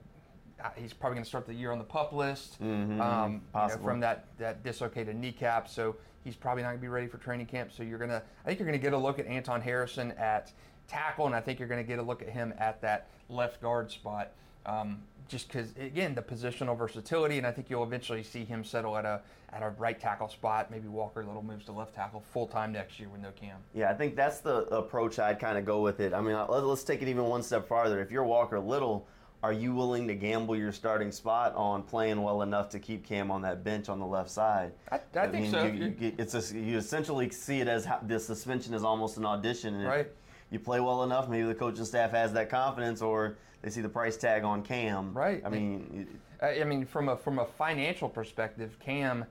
he's 0.77 0.93
probably 0.93 1.17
going 1.17 1.25
to 1.25 1.29
start 1.29 1.45
the 1.45 1.53
year 1.55 1.73
on 1.73 1.79
the 1.79 1.85
pup 1.85 2.13
list 2.13 2.63
Mhm, 2.63 3.01
um, 3.01 3.33
you 3.33 3.41
know, 3.79 3.83
from 3.83 3.99
that 4.01 4.27
that 4.39 4.63
dislocated 4.63 5.17
kneecap. 5.17 5.67
So 5.69 5.97
he's 6.23 6.37
probably 6.37 6.63
not 6.63 6.69
going 6.69 6.79
to 6.79 6.83
be 6.83 6.87
ready 6.89 7.09
for 7.09 7.19
training 7.19 7.47
camp. 7.47 7.73
So 7.73 7.83
you're 7.83 7.99
gonna, 7.99 8.23
I 8.45 8.47
think 8.47 8.61
you're 8.61 8.69
going 8.69 8.79
to 8.79 8.83
get 8.83 8.93
a 8.93 8.97
look 8.99 9.19
at 9.19 9.27
Anton 9.27 9.61
Harrison 9.61 10.13
at 10.13 10.53
tackle, 10.87 11.27
and 11.27 11.35
I 11.35 11.41
think 11.41 11.59
you're 11.59 11.69
going 11.69 11.83
to 11.85 11.89
get 11.89 11.99
a 11.99 12.03
look 12.03 12.23
at 12.23 12.29
him 12.29 12.55
at 12.59 12.81
that 12.83 13.09
left 13.29 13.61
guard 13.61 13.91
spot. 13.91 14.31
Um, 14.67 15.03
just 15.29 15.49
because, 15.49 15.73
again, 15.77 16.15
the 16.15 16.23
positional 16.23 16.77
versatility, 16.77 17.39
and 17.39 17.47
I 17.47 17.53
think 17.53 17.71
you'll 17.71 17.85
eventually 17.85 18.23
see 18.23 18.45
him 18.45 18.65
settle 18.65 18.97
at 18.97 19.05
a 19.05 19.21
at 19.51 19.63
a 19.63 19.71
right 19.79 19.99
tackle 19.99 20.29
spot. 20.29 20.71
Maybe 20.71 20.89
Walker 20.89 21.25
Little 21.25 21.43
moves 21.43 21.65
to 21.67 21.73
left 21.73 21.95
tackle 21.95 22.23
full 22.33 22.47
time 22.47 22.73
next 22.73 22.99
year 22.99 23.09
with 23.09 23.21
no 23.21 23.31
cam. 23.31 23.59
Yeah, 23.75 23.91
I 23.91 23.95
think 23.95 24.17
that's 24.17 24.41
the 24.41 24.63
approach 24.75 25.19
I'd 25.19 25.39
kind 25.39 25.57
of 25.57 25.65
go 25.65 25.81
with 25.81 26.01
it. 26.01 26.13
I 26.13 26.21
mean, 26.21 26.35
let- 26.35 26.65
let's 26.65 26.85
take 26.85 27.03
it 27.03 27.09
even 27.09 27.25
one 27.25 27.43
step 27.43 27.67
farther. 27.67 28.01
If 28.01 28.11
you're 28.11 28.25
Walker 28.25 28.59
Little, 28.59 29.07
are 29.43 29.53
you 29.53 29.75
willing 29.75 30.09
to 30.09 30.15
gamble 30.15 30.57
your 30.57 30.73
starting 30.73 31.13
spot 31.13 31.55
on 31.55 31.83
playing 31.83 32.21
well 32.23 32.43
enough 32.43 32.69
to 32.71 32.79
keep 32.79 33.07
Cam 33.07 33.31
on 33.31 33.41
that 33.43 33.63
bench 33.63 33.89
on 33.89 34.01
the 34.01 34.07
left 34.07 34.31
side? 34.31 34.73
I, 34.91 34.97
I, 35.15 35.29
think 35.29 35.45
mean, 35.45 35.51
so. 35.51 35.65
You, 35.65 35.95
you, 35.99 36.13
it's 36.19 36.35
a, 36.35 36.59
you 36.59 36.77
essentially 36.77 37.31
see 37.31 37.61
it 37.61 37.69
as 37.69 37.85
how, 37.85 38.01
the 38.03 38.19
suspension 38.19 38.75
is 38.75 38.83
almost 38.83 39.17
an 39.17 39.25
audition. 39.25 39.75
And 39.75 39.85
if 39.85 39.89
Right. 39.89 40.11
You 40.51 40.59
play 40.59 40.81
well 40.81 41.03
enough, 41.03 41.29
maybe 41.29 41.47
the 41.47 41.55
coaching 41.55 41.85
staff 41.85 42.11
has 42.13 42.33
that 42.33 42.49
confidence, 42.49 43.03
or 43.03 43.37
they 43.63 43.71
see 43.71 43.81
the 43.83 43.89
price 43.89 44.17
tag 44.17 44.45
on 44.45 44.63
Cam. 44.63 45.13
Right. 45.13 45.43
I 45.45 45.49
mean, 45.51 46.19
I 46.43 46.65
mean, 46.65 46.87
from 46.87 47.09
a 47.09 47.17
from 47.17 47.39
a 47.39 47.45
financial 47.45 48.09
perspective, 48.09 48.79
Cam 48.81 49.25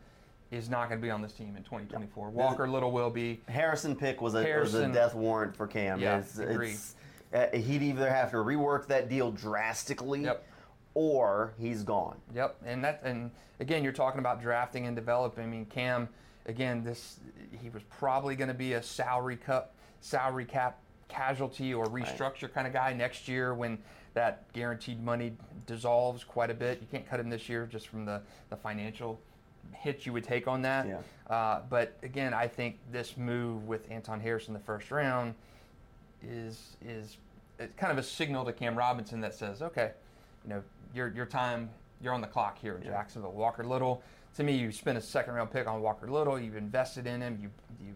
is 0.51 0.69
not 0.69 0.89
going 0.89 1.01
to 1.01 1.05
be 1.05 1.09
on 1.11 1.21
this 1.21 1.33
team 1.33 1.55
in 1.57 1.63
2024. 1.63 2.29
Walker 2.29 2.67
Little 2.69 2.91
will 2.91 3.09
be. 3.09 3.41
Harrison 3.47 3.95
pick 3.95 4.21
was 4.21 4.33
a, 4.35 4.59
was 4.59 4.75
a 4.75 4.87
death 4.89 5.13
warrant 5.15 5.55
for 5.55 5.67
Cam. 5.67 5.99
Yeah, 5.99 6.19
It's- 6.19 6.37
agree. 6.37 6.67
it's- 6.69 6.95
uh, 7.33 7.47
he'd 7.57 7.81
either 7.81 8.09
have 8.09 8.31
to 8.31 8.37
rework 8.37 8.87
that 8.87 9.09
deal 9.09 9.31
drastically, 9.31 10.23
Yep. 10.23 10.45
or 10.93 11.53
he's 11.59 11.83
gone. 11.83 12.15
Yep, 12.33 12.55
and 12.65 12.83
that 12.85 13.01
and 13.03 13.31
again, 13.59 13.83
you're 13.83 13.91
talking 13.91 14.19
about 14.19 14.39
drafting 14.41 14.85
and 14.87 14.95
developing. 14.95 15.43
I 15.43 15.47
mean, 15.47 15.65
Cam, 15.65 16.07
again, 16.45 16.83
this 16.83 17.19
he 17.51 17.69
was 17.69 17.83
probably 17.83 18.35
going 18.37 18.47
to 18.47 18.53
be 18.53 18.73
a 18.73 18.81
salary 18.83 19.35
cut, 19.35 19.73
salary 19.99 20.45
cap 20.45 20.79
casualty 21.07 21.73
or 21.73 21.85
restructure 21.85 22.51
kind 22.51 22.67
of 22.67 22.73
guy 22.73 22.93
next 22.93 23.27
year 23.27 23.53
when 23.53 23.77
that 24.13 24.51
guaranteed 24.53 25.03
money 25.03 25.33
dissolves 25.65 26.23
quite 26.23 26.49
a 26.49 26.53
bit. 26.53 26.79
You 26.81 26.87
can't 26.89 27.07
cut 27.07 27.19
him 27.19 27.29
this 27.29 27.47
year 27.47 27.65
just 27.65 27.87
from 27.87 28.05
the 28.05 28.21
the 28.49 28.55
financial 28.55 29.19
hit 29.73 30.05
you 30.05 30.13
would 30.13 30.23
take 30.23 30.47
on 30.47 30.61
that. 30.63 30.87
Yeah. 30.87 30.99
Uh, 31.33 31.61
but 31.69 31.97
again, 32.03 32.33
I 32.33 32.47
think 32.47 32.77
this 32.91 33.17
move 33.17 33.67
with 33.67 33.89
Anton 33.91 34.19
Harrison 34.19 34.53
the 34.53 34.59
first 34.59 34.91
round 34.91 35.35
is 36.23 36.77
is 36.85 37.17
it's 37.59 37.73
kind 37.75 37.91
of 37.91 37.97
a 37.97 38.03
signal 38.03 38.45
to 38.45 38.53
Cam 38.53 38.75
Robinson 38.77 39.21
that 39.21 39.33
says, 39.33 39.61
okay, 39.61 39.91
you 40.43 40.49
know, 40.49 40.63
your 40.93 41.09
your 41.09 41.25
time, 41.25 41.69
you're 42.01 42.13
on 42.13 42.21
the 42.21 42.27
clock 42.27 42.57
here 42.59 42.75
in 42.75 42.83
Yeah. 42.83 42.91
Jacksonville. 42.91 43.31
Walker 43.33 43.63
Little, 43.63 44.01
to 44.35 44.43
me, 44.43 44.53
you 44.55 44.71
spent 44.71 44.97
a 44.97 45.01
second 45.01 45.33
round 45.33 45.51
pick 45.51 45.67
on 45.67 45.81
Walker 45.81 46.07
Little. 46.07 46.39
You've 46.39 46.55
invested 46.57 47.07
in 47.07 47.21
him. 47.21 47.37
You 47.41 47.49
you've 47.85 47.95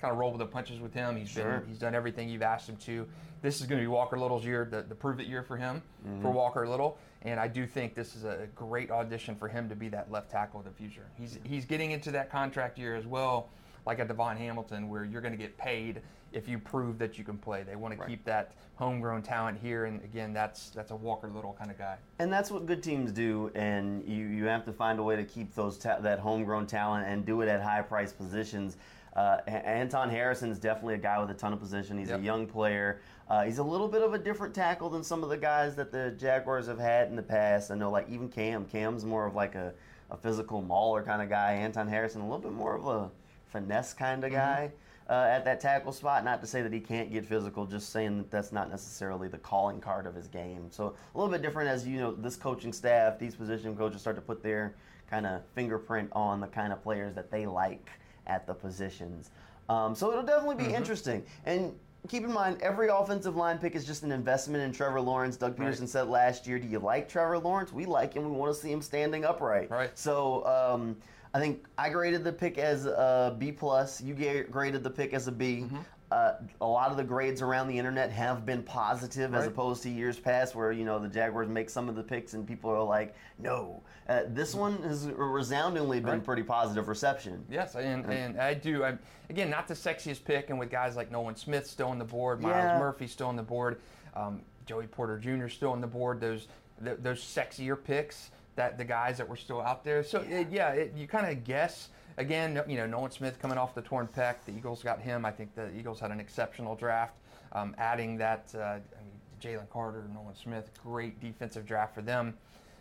kind 0.00 0.12
of 0.12 0.18
roll 0.18 0.30
with 0.30 0.38
the 0.38 0.46
punches 0.46 0.80
with 0.80 0.94
him. 0.94 1.16
He's 1.16 1.28
Sure. 1.28 1.58
been 1.58 1.68
he's 1.68 1.78
done 1.78 1.94
everything 1.94 2.28
you've 2.28 2.42
asked 2.42 2.68
him 2.68 2.76
to. 2.78 3.06
This 3.42 3.60
is 3.60 3.66
going 3.66 3.78
to 3.78 3.82
be 3.82 3.88
Walker 3.88 4.18
Little's 4.18 4.44
year, 4.44 4.66
the, 4.70 4.82
the 4.82 4.94
prove 4.94 5.18
it 5.20 5.26
year 5.26 5.42
for 5.42 5.56
him, 5.56 5.82
Mm-hmm. 6.06 6.22
for 6.22 6.30
Walker 6.30 6.66
Little. 6.66 6.98
And 7.22 7.38
I 7.38 7.48
do 7.48 7.66
think 7.66 7.94
this 7.94 8.16
is 8.16 8.24
a 8.24 8.48
great 8.54 8.90
audition 8.90 9.34
for 9.34 9.48
him 9.48 9.68
to 9.68 9.76
be 9.76 9.88
that 9.90 10.10
left 10.10 10.30
tackle 10.30 10.60
of 10.60 10.64
the 10.64 10.72
future. 10.72 11.06
He's 11.18 11.38
he's 11.44 11.64
getting 11.66 11.90
into 11.90 12.10
that 12.12 12.30
contract 12.30 12.78
year 12.78 12.96
as 12.96 13.06
well, 13.06 13.50
like 13.86 13.98
a 13.98 14.06
DaVon 14.06 14.38
Hamilton, 14.38 14.88
where 14.88 15.04
you're 15.04 15.20
going 15.20 15.32
to 15.32 15.38
get 15.38 15.56
paid 15.58 16.00
if 16.32 16.48
you 16.48 16.58
prove 16.58 16.96
that 16.98 17.18
you 17.18 17.24
can 17.24 17.36
play. 17.36 17.62
They 17.62 17.76
want 17.76 17.98
to 17.98 18.06
keep 18.06 18.24
that 18.24 18.52
homegrown 18.76 19.20
talent 19.22 19.58
here, 19.60 19.84
and 19.84 20.02
again, 20.02 20.32
that's 20.32 20.70
that's 20.70 20.90
a 20.92 20.96
Walker 20.96 21.28
Little 21.28 21.52
kind 21.58 21.70
of 21.70 21.76
guy. 21.76 21.96
And 22.20 22.32
that's 22.32 22.50
what 22.50 22.64
good 22.64 22.82
teams 22.82 23.12
do, 23.12 23.50
and 23.54 24.02
you, 24.08 24.24
you 24.26 24.44
have 24.46 24.64
to 24.64 24.72
find 24.72 24.98
a 24.98 25.02
way 25.02 25.16
to 25.16 25.24
keep 25.24 25.54
those 25.54 25.76
ta- 25.76 25.98
that 26.00 26.20
homegrown 26.20 26.66
talent 26.68 27.06
and 27.06 27.26
do 27.26 27.42
it 27.42 27.48
at 27.48 27.60
high 27.62 27.82
price 27.82 28.12
positions. 28.14 28.78
Uh, 29.14 29.38
Anton 29.46 30.08
Harrison's 30.08 30.58
definitely 30.58 30.94
a 30.94 30.98
guy 30.98 31.18
with 31.20 31.30
a 31.30 31.34
ton 31.34 31.52
of 31.52 31.58
position. 31.60 31.98
He's 31.98 32.10
Yep. 32.10 32.20
a 32.20 32.22
young 32.22 32.46
player. 32.46 33.00
Uh, 33.28 33.42
he's 33.44 33.58
a 33.58 33.62
little 33.62 33.88
bit 33.88 34.02
of 34.02 34.14
a 34.14 34.18
different 34.18 34.54
tackle 34.54 34.88
than 34.90 35.02
some 35.04 35.22
of 35.22 35.28
the 35.30 35.36
guys 35.36 35.74
that 35.76 35.90
the 35.92 36.12
Jaguars 36.12 36.66
have 36.66 36.78
had 36.78 37.08
in 37.08 37.16
the 37.16 37.22
past. 37.22 37.70
I 37.70 37.74
know, 37.74 37.90
like 37.90 38.08
even 38.08 38.28
Cam. 38.28 38.64
Cam's 38.66 39.04
more 39.04 39.26
of 39.26 39.34
like 39.34 39.54
a, 39.54 39.72
a 40.10 40.16
physical 40.16 40.62
mauler 40.62 41.02
kind 41.02 41.22
of 41.22 41.28
guy. 41.28 41.52
Anton 41.54 41.88
Harrison, 41.88 42.20
a 42.20 42.24
little 42.24 42.38
bit 42.40 42.52
more 42.52 42.74
of 42.76 42.86
a 42.86 43.10
finesse 43.46 43.92
kind 43.94 44.24
of 44.24 44.30
guy 44.32 44.70
uh, 45.08 45.12
at 45.28 45.44
that 45.44 45.60
tackle 45.60 45.92
spot. 45.92 46.24
Not 46.24 46.40
to 46.40 46.46
say 46.46 46.62
that 46.62 46.72
he 46.72 46.80
can't 46.80 47.12
get 47.12 47.24
physical, 47.26 47.66
just 47.66 47.90
saying 47.90 48.18
that 48.18 48.30
that's 48.30 48.52
not 48.52 48.70
necessarily 48.70 49.26
the 49.28 49.38
calling 49.38 49.80
card 49.80 50.06
of 50.06 50.14
his 50.14 50.28
game. 50.28 50.66
So 50.70 50.94
a 51.14 51.18
little 51.18 51.30
bit 51.32 51.42
different 51.42 51.68
as 51.68 51.86
you 51.86 51.98
know, 51.98 52.12
this 52.12 52.36
coaching 52.36 52.72
staff, 52.72 53.18
these 53.18 53.34
position 53.34 53.76
coaches 53.76 54.00
start 54.00 54.16
to 54.16 54.22
put 54.22 54.42
their 54.42 54.74
kind 55.08 55.26
of 55.26 55.42
fingerprint 55.54 56.08
on 56.12 56.40
the 56.40 56.46
kind 56.46 56.72
of 56.72 56.80
players 56.82 57.14
that 57.16 57.30
they 57.30 57.44
like 57.46 57.90
at 58.26 58.46
the 58.46 58.54
positions. 58.54 59.30
Um, 59.68 59.94
so 59.94 60.10
it'll 60.10 60.24
definitely 60.24 60.64
be 60.64 60.72
interesting. 60.74 61.24
And 61.44 61.74
keep 62.08 62.24
in 62.24 62.32
mind, 62.32 62.60
every 62.60 62.88
offensive 62.88 63.36
line 63.36 63.58
pick 63.58 63.74
is 63.74 63.84
just 63.84 64.02
an 64.02 64.12
investment 64.12 64.62
in 64.64 64.72
Trevor 64.72 65.00
Lawrence. 65.00 65.36
Doug 65.36 65.58
Right. 65.58 65.72
Pederson 65.72 65.86
said 65.88 66.08
last 66.08 66.46
year, 66.46 66.58
"Do 66.58 66.66
you 66.66 66.78
like 66.78 67.08
Trevor 67.08 67.38
Lawrence? 67.38 67.72
We 67.72 67.86
like 67.86 68.14
him. 68.14 68.24
We 68.24 68.36
want 68.36 68.54
to 68.54 68.60
see 68.60 68.72
him 68.72 68.82
standing 68.82 69.24
upright." 69.24 69.70
Right. 69.70 69.96
So 69.96 70.44
um, 70.46 70.96
I 71.34 71.38
think 71.38 71.66
I 71.78 71.90
graded 71.90 72.24
the 72.24 72.32
pick 72.32 72.58
as 72.58 72.86
a 72.86 73.36
B 73.38 73.52
plus. 73.52 74.00
You 74.00 74.14
graded 74.50 74.82
the 74.82 74.90
pick 74.90 75.12
as 75.14 75.28
a 75.28 75.32
B. 75.32 75.62
Mm-hmm. 75.64 75.76
Uh, 76.10 76.32
a 76.60 76.66
lot 76.66 76.90
of 76.90 76.96
the 76.96 77.04
grades 77.04 77.40
around 77.40 77.68
the 77.68 77.78
internet 77.78 78.10
have 78.10 78.44
been 78.44 78.64
positive 78.64 79.32
as 79.32 79.46
opposed 79.46 79.80
to 79.84 79.88
years 79.88 80.18
past 80.18 80.56
where 80.56 80.72
you 80.72 80.84
know 80.84 80.98
the 80.98 81.06
Jaguars 81.06 81.48
make 81.48 81.70
some 81.70 81.88
of 81.88 81.94
the 81.94 82.02
picks 82.02 82.34
and 82.34 82.44
people 82.46 82.68
are 82.68 82.82
like, 82.82 83.14
no. 83.38 83.80
Uh, 84.08 84.22
this 84.26 84.52
one 84.52 84.82
has 84.82 85.06
resoundingly 85.06 86.00
been 86.00 86.14
Right. 86.14 86.24
pretty 86.24 86.42
positive 86.42 86.88
reception. 86.88 87.44
Yes, 87.48 87.76
and, 87.76 88.04
and 88.06 88.40
I 88.40 88.54
do. 88.54 88.82
I'm, 88.82 88.98
again, 89.28 89.48
not 89.50 89.68
the 89.68 89.74
sexiest 89.74 90.24
pick, 90.24 90.50
and 90.50 90.58
with 90.58 90.68
guys 90.68 90.96
like 90.96 91.12
Nolan 91.12 91.36
Smith 91.36 91.64
still 91.68 91.88
on 91.88 91.98
the 92.00 92.04
board, 92.04 92.40
Myles 92.40 92.56
Yeah. 92.56 92.78
Murphy 92.80 93.06
still 93.06 93.28
on 93.28 93.36
the 93.36 93.42
board, 93.44 93.80
um, 94.16 94.42
Joey 94.66 94.88
Porter 94.88 95.16
Jr. 95.16 95.46
still 95.46 95.70
on 95.70 95.80
the 95.80 95.86
board. 95.86 96.20
Those 96.20 96.48
th- 96.84 96.98
those 97.02 97.20
sexier 97.20 97.76
picks 97.82 98.32
that 98.56 98.76
the 98.78 98.84
guys 98.84 99.16
that 99.18 99.28
were 99.28 99.36
still 99.36 99.60
out 99.60 99.84
there. 99.84 100.02
So 100.02 100.24
yeah, 100.28 100.38
it, 100.40 100.48
yeah 100.50 100.68
it, 100.70 100.92
you 100.96 101.06
kind 101.06 101.30
of 101.30 101.44
guess. 101.44 101.90
Again, 102.18 102.62
you 102.68 102.76
know, 102.76 102.86
Nolan 102.86 103.10
Smith 103.10 103.40
coming 103.40 103.58
off 103.58 103.74
the 103.74 103.82
torn 103.82 104.08
pec. 104.08 104.36
The 104.44 104.52
Eagles 104.52 104.82
got 104.82 105.00
him. 105.00 105.24
I 105.24 105.30
think 105.30 105.54
the 105.54 105.74
Eagles 105.74 106.00
had 106.00 106.10
an 106.10 106.20
exceptional 106.20 106.74
draft 106.76 107.14
Um, 107.52 107.74
adding 107.78 108.16
that, 108.18 108.52
uh, 108.54 108.60
I 108.60 108.74
mean, 108.74 109.18
Jalen 109.40 109.68
Carter, 109.70 110.04
Nolan 110.12 110.36
Smith, 110.36 110.70
great 110.82 111.20
defensive 111.20 111.66
draft 111.66 111.94
for 111.94 112.02
them. 112.02 112.36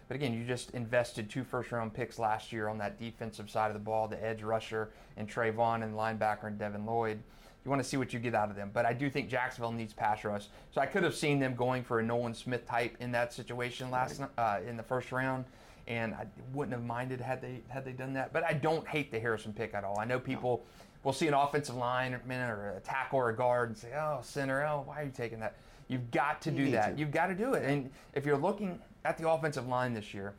But 0.07 0.15
again, 0.15 0.33
you 0.33 0.43
just 0.45 0.71
invested 0.71 1.29
two 1.29 1.43
first 1.43 1.71
round 1.71 1.93
picks 1.93 2.19
last 2.19 2.51
year 2.51 2.67
on 2.67 2.77
that 2.79 2.99
defensive 2.99 3.49
side 3.49 3.67
of 3.67 3.73
the 3.73 3.79
ball, 3.79 4.07
the 4.07 4.23
edge 4.23 4.43
rusher 4.43 4.89
and 5.17 5.29
Travon 5.29 5.83
and 5.83 5.95
linebacker 5.95 6.45
and 6.45 6.57
Devin 6.57 6.85
Lloyd. 6.85 7.19
You 7.63 7.69
want 7.71 7.81
to 7.83 7.87
see 7.87 7.97
what 7.97 8.13
you 8.13 8.19
get 8.19 8.33
out 8.33 8.49
of 8.49 8.55
them. 8.55 8.71
But 8.73 8.85
I 8.85 8.93
do 8.93 9.09
think 9.09 9.29
Jacksonville 9.29 9.71
needs 9.71 9.93
pass 9.93 10.23
rush. 10.23 10.47
So 10.71 10.81
I 10.81 10.85
could 10.85 11.03
have 11.03 11.13
seen 11.13 11.39
them 11.39 11.55
going 11.55 11.83
for 11.83 11.99
a 11.99 12.03
Nolan 12.03 12.33
Smith 12.33 12.65
type 12.65 12.95
in 12.99 13.11
that 13.11 13.33
situation 13.33 13.91
last 13.91 14.21
uh, 14.37 14.59
in 14.67 14.77
the 14.77 14.83
first 14.83 15.11
round. 15.11 15.45
And 15.89 16.13
I 16.13 16.27
wouldn't 16.53 16.73
have 16.73 16.85
minded 16.85 17.19
had 17.19 17.41
they 17.41 17.61
had 17.67 17.83
they 17.83 17.91
done 17.93 18.13
that. 18.13 18.31
But 18.31 18.43
I 18.43 18.53
don't 18.53 18.87
hate 18.87 19.11
the 19.11 19.19
Harrison 19.19 19.51
pick 19.51 19.73
at 19.73 19.83
all. 19.83 19.99
I 19.99 20.05
know 20.05 20.19
people 20.19 20.63
will 21.03 21.13
see 21.13 21.27
an 21.27 21.33
offensive 21.33 21.75
lineman 21.75 22.49
or 22.49 22.75
a 22.77 22.79
tackle 22.81 23.17
or 23.19 23.29
a 23.29 23.35
guard 23.35 23.69
and 23.69 23.77
say, 23.77 23.89
"Oh, 23.97 24.19
center, 24.21 24.63
oh, 24.65 24.83
why 24.85 25.01
are 25.01 25.03
you 25.05 25.11
taking 25.11 25.39
that?" 25.39 25.55
You've 25.87 26.11
got 26.11 26.41
to 26.43 26.51
You 26.51 26.65
do 26.65 26.71
that. 26.71 26.93
to. 26.93 26.99
You've 26.99 27.09
got 27.11 27.27
to 27.27 27.33
do 27.35 27.55
it. 27.55 27.65
And 27.65 27.89
if 28.13 28.23
you're 28.23 28.37
looking 28.37 28.79
at 29.03 29.17
the 29.17 29.27
offensive 29.27 29.67
line 29.67 29.95
this 29.95 30.13
year, 30.13 30.35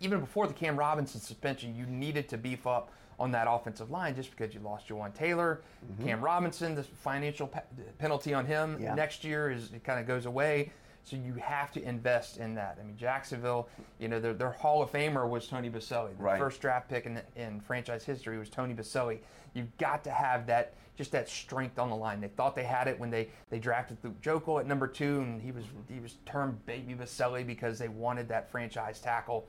even 0.00 0.18
before 0.20 0.46
the 0.46 0.54
Cam 0.54 0.78
Robinson 0.78 1.20
suspension, 1.20 1.76
you 1.76 1.84
needed 1.84 2.26
to 2.30 2.38
beef 2.38 2.66
up 2.66 2.90
on 3.20 3.30
that 3.32 3.46
offensive 3.48 3.90
line 3.90 4.16
just 4.16 4.30
because 4.30 4.54
you 4.54 4.60
lost 4.60 4.88
Jawaan 4.88 5.12
Taylor, 5.12 5.60
Cam 6.02 6.22
Robinson, 6.22 6.74
the 6.74 6.82
financial 6.82 7.46
pe- 7.46 7.60
penalty 7.98 8.32
on 8.32 8.46
him 8.46 8.76
Mm-hmm. 8.76 8.84
Yeah. 8.84 8.94
next 8.94 9.22
year 9.22 9.50
is 9.50 9.70
it 9.74 9.84
kind 9.84 10.00
of 10.00 10.06
goes 10.06 10.24
away. 10.24 10.72
So 11.04 11.16
you 11.16 11.34
have 11.34 11.72
to 11.72 11.82
invest 11.82 12.36
in 12.38 12.54
that. 12.54 12.78
I 12.80 12.84
mean, 12.84 12.96
Jacksonville, 12.96 13.68
you 13.98 14.08
know, 14.08 14.20
their, 14.20 14.34
their 14.34 14.50
Hall 14.52 14.82
of 14.82 14.92
Famer 14.92 15.28
was 15.28 15.48
Tony 15.48 15.68
Boselli. 15.68 16.16
The 16.16 16.22
Right. 16.22 16.38
first 16.38 16.60
draft 16.60 16.88
pick 16.88 17.06
in, 17.06 17.20
in 17.34 17.60
franchise 17.60 18.04
history 18.04 18.38
was 18.38 18.48
Tony 18.48 18.72
Boselli. 18.72 19.18
You've 19.54 19.76
got 19.78 20.04
to 20.04 20.10
have 20.10 20.46
that, 20.46 20.74
just 20.96 21.10
that 21.12 21.28
strength 21.28 21.78
on 21.78 21.90
the 21.90 21.96
line. 21.96 22.20
They 22.20 22.28
thought 22.28 22.54
they 22.54 22.62
had 22.64 22.86
it 22.86 22.98
when 23.00 23.10
they, 23.10 23.28
they 23.50 23.58
drafted 23.58 23.98
Luke 24.04 24.20
Joeckel 24.22 24.60
at 24.60 24.66
number 24.66 24.86
two, 24.86 25.20
and 25.20 25.42
he 25.42 25.50
was 25.50 25.64
he 25.88 25.98
was 25.98 26.16
termed 26.24 26.64
Baby 26.66 26.94
Boselli 26.94 27.44
because 27.44 27.78
they 27.78 27.88
wanted 27.88 28.28
that 28.28 28.50
franchise 28.50 29.00
tackle 29.00 29.46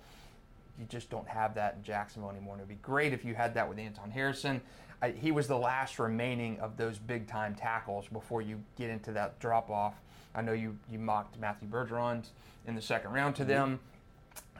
you 0.79 0.85
just 0.85 1.09
don't 1.09 1.27
have 1.27 1.55
that 1.55 1.75
in 1.77 1.83
Jacksonville 1.83 2.31
anymore. 2.31 2.55
And 2.55 2.61
it'd 2.61 2.69
be 2.69 2.81
great 2.81 3.13
if 3.13 3.23
you 3.23 3.35
had 3.35 3.53
that 3.53 3.67
with 3.67 3.77
Anton 3.77 4.11
Harrison. 4.11 4.61
I, 5.01 5.11
he 5.11 5.31
was 5.31 5.47
the 5.47 5.57
last 5.57 5.99
remaining 5.99 6.59
of 6.59 6.77
those 6.77 6.97
big 6.97 7.27
time 7.27 7.55
tackles 7.55 8.07
before 8.07 8.41
you 8.41 8.61
get 8.77 8.89
into 8.89 9.11
that 9.11 9.39
drop 9.39 9.69
off. 9.69 9.95
I 10.35 10.41
know 10.41 10.53
you, 10.53 10.77
you 10.91 10.99
mocked 10.99 11.39
Matthew 11.39 11.67
Bergeron 11.67 12.25
in 12.67 12.75
the 12.75 12.81
second 12.81 13.11
round 13.13 13.35
to 13.35 13.45
them. 13.45 13.79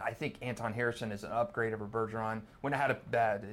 I 0.04 0.12
think 0.12 0.36
Anton 0.42 0.74
Harrison 0.74 1.12
is 1.12 1.24
an 1.24 1.32
upgrade 1.32 1.74
over 1.74 1.86
Bergeron. 1.86 2.42
When 2.62 2.74
I 2.74 2.78
had 2.78 2.92
a 2.92 2.96
bad 3.12 3.46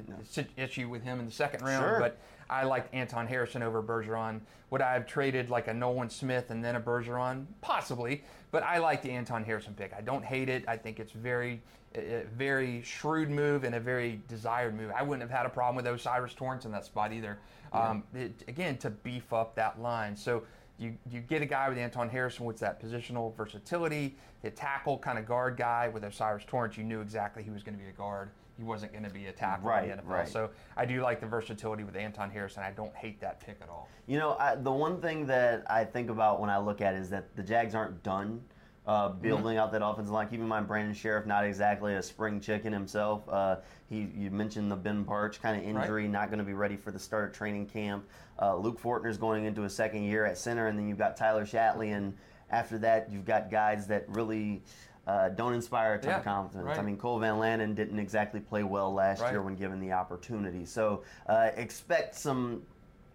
issue 0.57 0.89
with 0.89 1.03
him 1.03 1.21
in 1.21 1.27
the 1.27 1.33
second 1.33 1.63
round, 1.63 1.85
Sure. 1.85 2.01
but 2.01 2.19
I 2.49 2.65
liked 2.65 2.93
Anton 2.95 3.27
Harrison 3.27 3.63
over 3.63 3.83
Bergeron. 3.83 4.41
Would 4.71 4.81
I 4.81 4.93
have 4.95 5.07
traded 5.07 5.51
like 5.51 5.69
a 5.69 5.75
Nolan 5.75 6.11
Smith 6.11 6.51
and 6.51 6.65
then 6.65 6.77
a 6.77 6.81
Bergeron? 6.81 7.47
Possibly, 7.61 8.25
but 8.51 8.63
I 8.63 8.79
like 8.79 9.03
the 9.03 9.11
Anton 9.11 9.45
Harrison 9.45 9.75
pick. 9.75 9.93
I 9.97 10.01
don't 10.01 10.25
hate 10.25 10.49
it. 10.49 10.65
I 10.67 10.77
think 10.77 10.99
it's 10.99 11.13
very, 11.13 11.63
a 11.95 12.23
very 12.37 12.83
shrewd 12.83 13.31
move 13.31 13.65
and 13.65 13.75
a 13.75 13.81
very 13.81 14.21
desired 14.29 14.75
move. 14.77 14.91
I 14.97 15.03
wouldn't 15.03 15.23
have 15.29 15.37
had 15.37 15.47
a 15.47 15.51
problem 15.51 15.77
with 15.77 15.87
O'Cyrus 15.87 16.35
Torrence 16.35 16.65
in 16.65 16.73
that 16.73 16.85
spot 16.85 17.13
either. 17.13 17.39
Um, 17.73 18.03
it, 18.15 18.45
again, 18.49 18.77
to 18.79 18.91
beef 18.91 19.33
up 19.33 19.55
that 19.57 19.81
line. 19.81 20.17
So 20.17 20.43
you, 20.81 20.97
you 21.11 21.21
get 21.21 21.43
a 21.43 21.47
guy 21.47 21.69
with 21.69 21.77
Anton 21.79 22.09
Harrison 22.09 22.47
with 22.47 22.59
that 22.61 22.83
positional 22.83 23.37
versatility, 23.37 24.17
the 24.43 24.51
tackle 24.51 24.99
kind 24.99 25.19
of 25.19 25.27
guard 25.27 25.57
guy 25.57 25.89
with 25.89 26.03
O'Cyrus 26.05 26.45
Torrence. 26.47 26.79
You 26.79 26.85
knew 26.85 27.01
exactly 27.03 27.43
he 27.43 27.51
was 27.51 27.63
going 27.63 27.77
to 27.77 27.83
be 27.85 27.91
a 27.91 27.93
guard. 27.93 28.31
He 28.57 28.65
wasn't 28.65 28.93
going 28.93 29.05
to 29.05 29.11
be 29.11 29.27
a 29.27 29.33
tackle 29.33 29.69
Right, 29.69 29.85
in 29.89 29.97
the 29.97 30.03
NFL. 30.03 30.07
right. 30.09 30.29
So 30.29 30.51
I 30.77 30.85
do 30.87 31.01
like 31.03 31.21
the 31.21 31.27
versatility 31.27 31.85
with 31.85 31.97
Anton 31.97 32.31
Harrison. 32.31 32.63
I 32.63 32.71
don't 32.73 32.95
hate 32.95 33.21
that 33.21 33.41
pick 33.41 33.59
at 33.63 33.69
all. 33.69 33.89
You 34.07 34.19
know, 34.19 34.37
I, 34.39 34.55
the 34.55 34.73
one 34.73 35.01
thing 35.01 35.27
that 35.27 35.65
I 35.71 35.85
think 35.85 36.11
about 36.11 36.41
when 36.41 36.51
I 36.51 36.59
look 36.59 36.81
at 36.81 36.95
it 36.95 36.99
is 37.01 37.11
that 37.11 37.35
the 37.37 37.43
Jags 37.43 37.75
aren't 37.75 38.03
done 38.03 38.43
uh, 38.87 39.09
building 39.11 39.57
out 39.59 39.73
that 39.73 39.85
offensive 39.85 40.13
line. 40.13 40.29
Keep 40.29 40.41
in 40.41 40.49
mind, 40.49 40.67
Brandon 40.67 40.95
Scherff 40.95 41.27
not 41.27 41.45
exactly 41.45 41.95
a 41.95 42.03
spring 42.03 42.41
chicken 42.41 42.73
himself. 42.73 43.29
Uh, 43.29 43.57
he, 43.89 44.09
you 44.17 44.31
mentioned 44.31 44.71
the 44.71 44.77
Ben 44.77 45.05
Bartch 45.05 45.41
kind 45.41 45.57
of 45.61 45.69
injury, 45.69 46.09
not 46.09 46.29
going 46.29 46.39
to 46.39 46.45
be 46.45 46.55
ready 46.55 46.77
for 46.77 46.91
the 46.91 46.99
start 46.99 47.31
of 47.31 47.37
training 47.37 47.67
camp. 47.67 48.05
Uh, 48.41 48.57
Luke 48.57 48.81
Fortner's 48.81 49.19
going 49.19 49.45
into 49.45 49.65
a 49.65 49.71
second 49.71 50.05
year 50.05 50.25
at 50.25 50.39
center, 50.39 50.67
and 50.69 50.79
then 50.79 50.89
you've 50.89 50.99
got 50.99 51.17
Tyler 51.17 51.45
Shatley, 51.45 51.95
and 51.95 52.15
after 52.51 52.79
that, 52.79 53.11
you've 53.13 53.25
got 53.27 53.51
guys 53.51 53.87
that 53.89 54.09
really. 54.09 54.63
Uh, 55.07 55.31
don't 55.31 55.55
inspire 55.55 55.95
a 55.95 55.99
ton 55.99 56.11
Yeah, 56.11 56.19
of 56.19 56.25
confidence. 56.25 56.67
right. 56.69 56.79
I 56.79 56.83
mean, 56.83 56.97
Cole 56.97 57.19
Van 57.19 57.35
Lanen 57.35 57.75
didn't 57.75 57.99
exactly 57.99 58.39
play 58.39 58.63
well 58.63 58.93
last 58.93 59.23
Right. 59.23 59.33
year 59.33 59.43
when 59.43 59.57
given 59.57 59.81
the 59.81 59.93
opportunity. 59.93 60.65
So 60.67 61.03
uh, 61.27 61.49
expect 61.57 62.15
some 62.15 62.63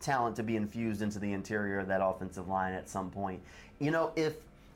talent 0.01 0.35
to 0.37 0.43
be 0.43 0.57
infused 0.57 1.01
into 1.03 1.19
the 1.19 1.31
interior 1.31 1.79
of 1.79 1.87
that 1.87 2.03
offensive 2.03 2.49
line 2.49 2.73
at 2.73 2.89
some 2.89 3.11
point. 3.11 3.41
You 3.79 3.91
know, 3.91 4.11
if 4.15 4.33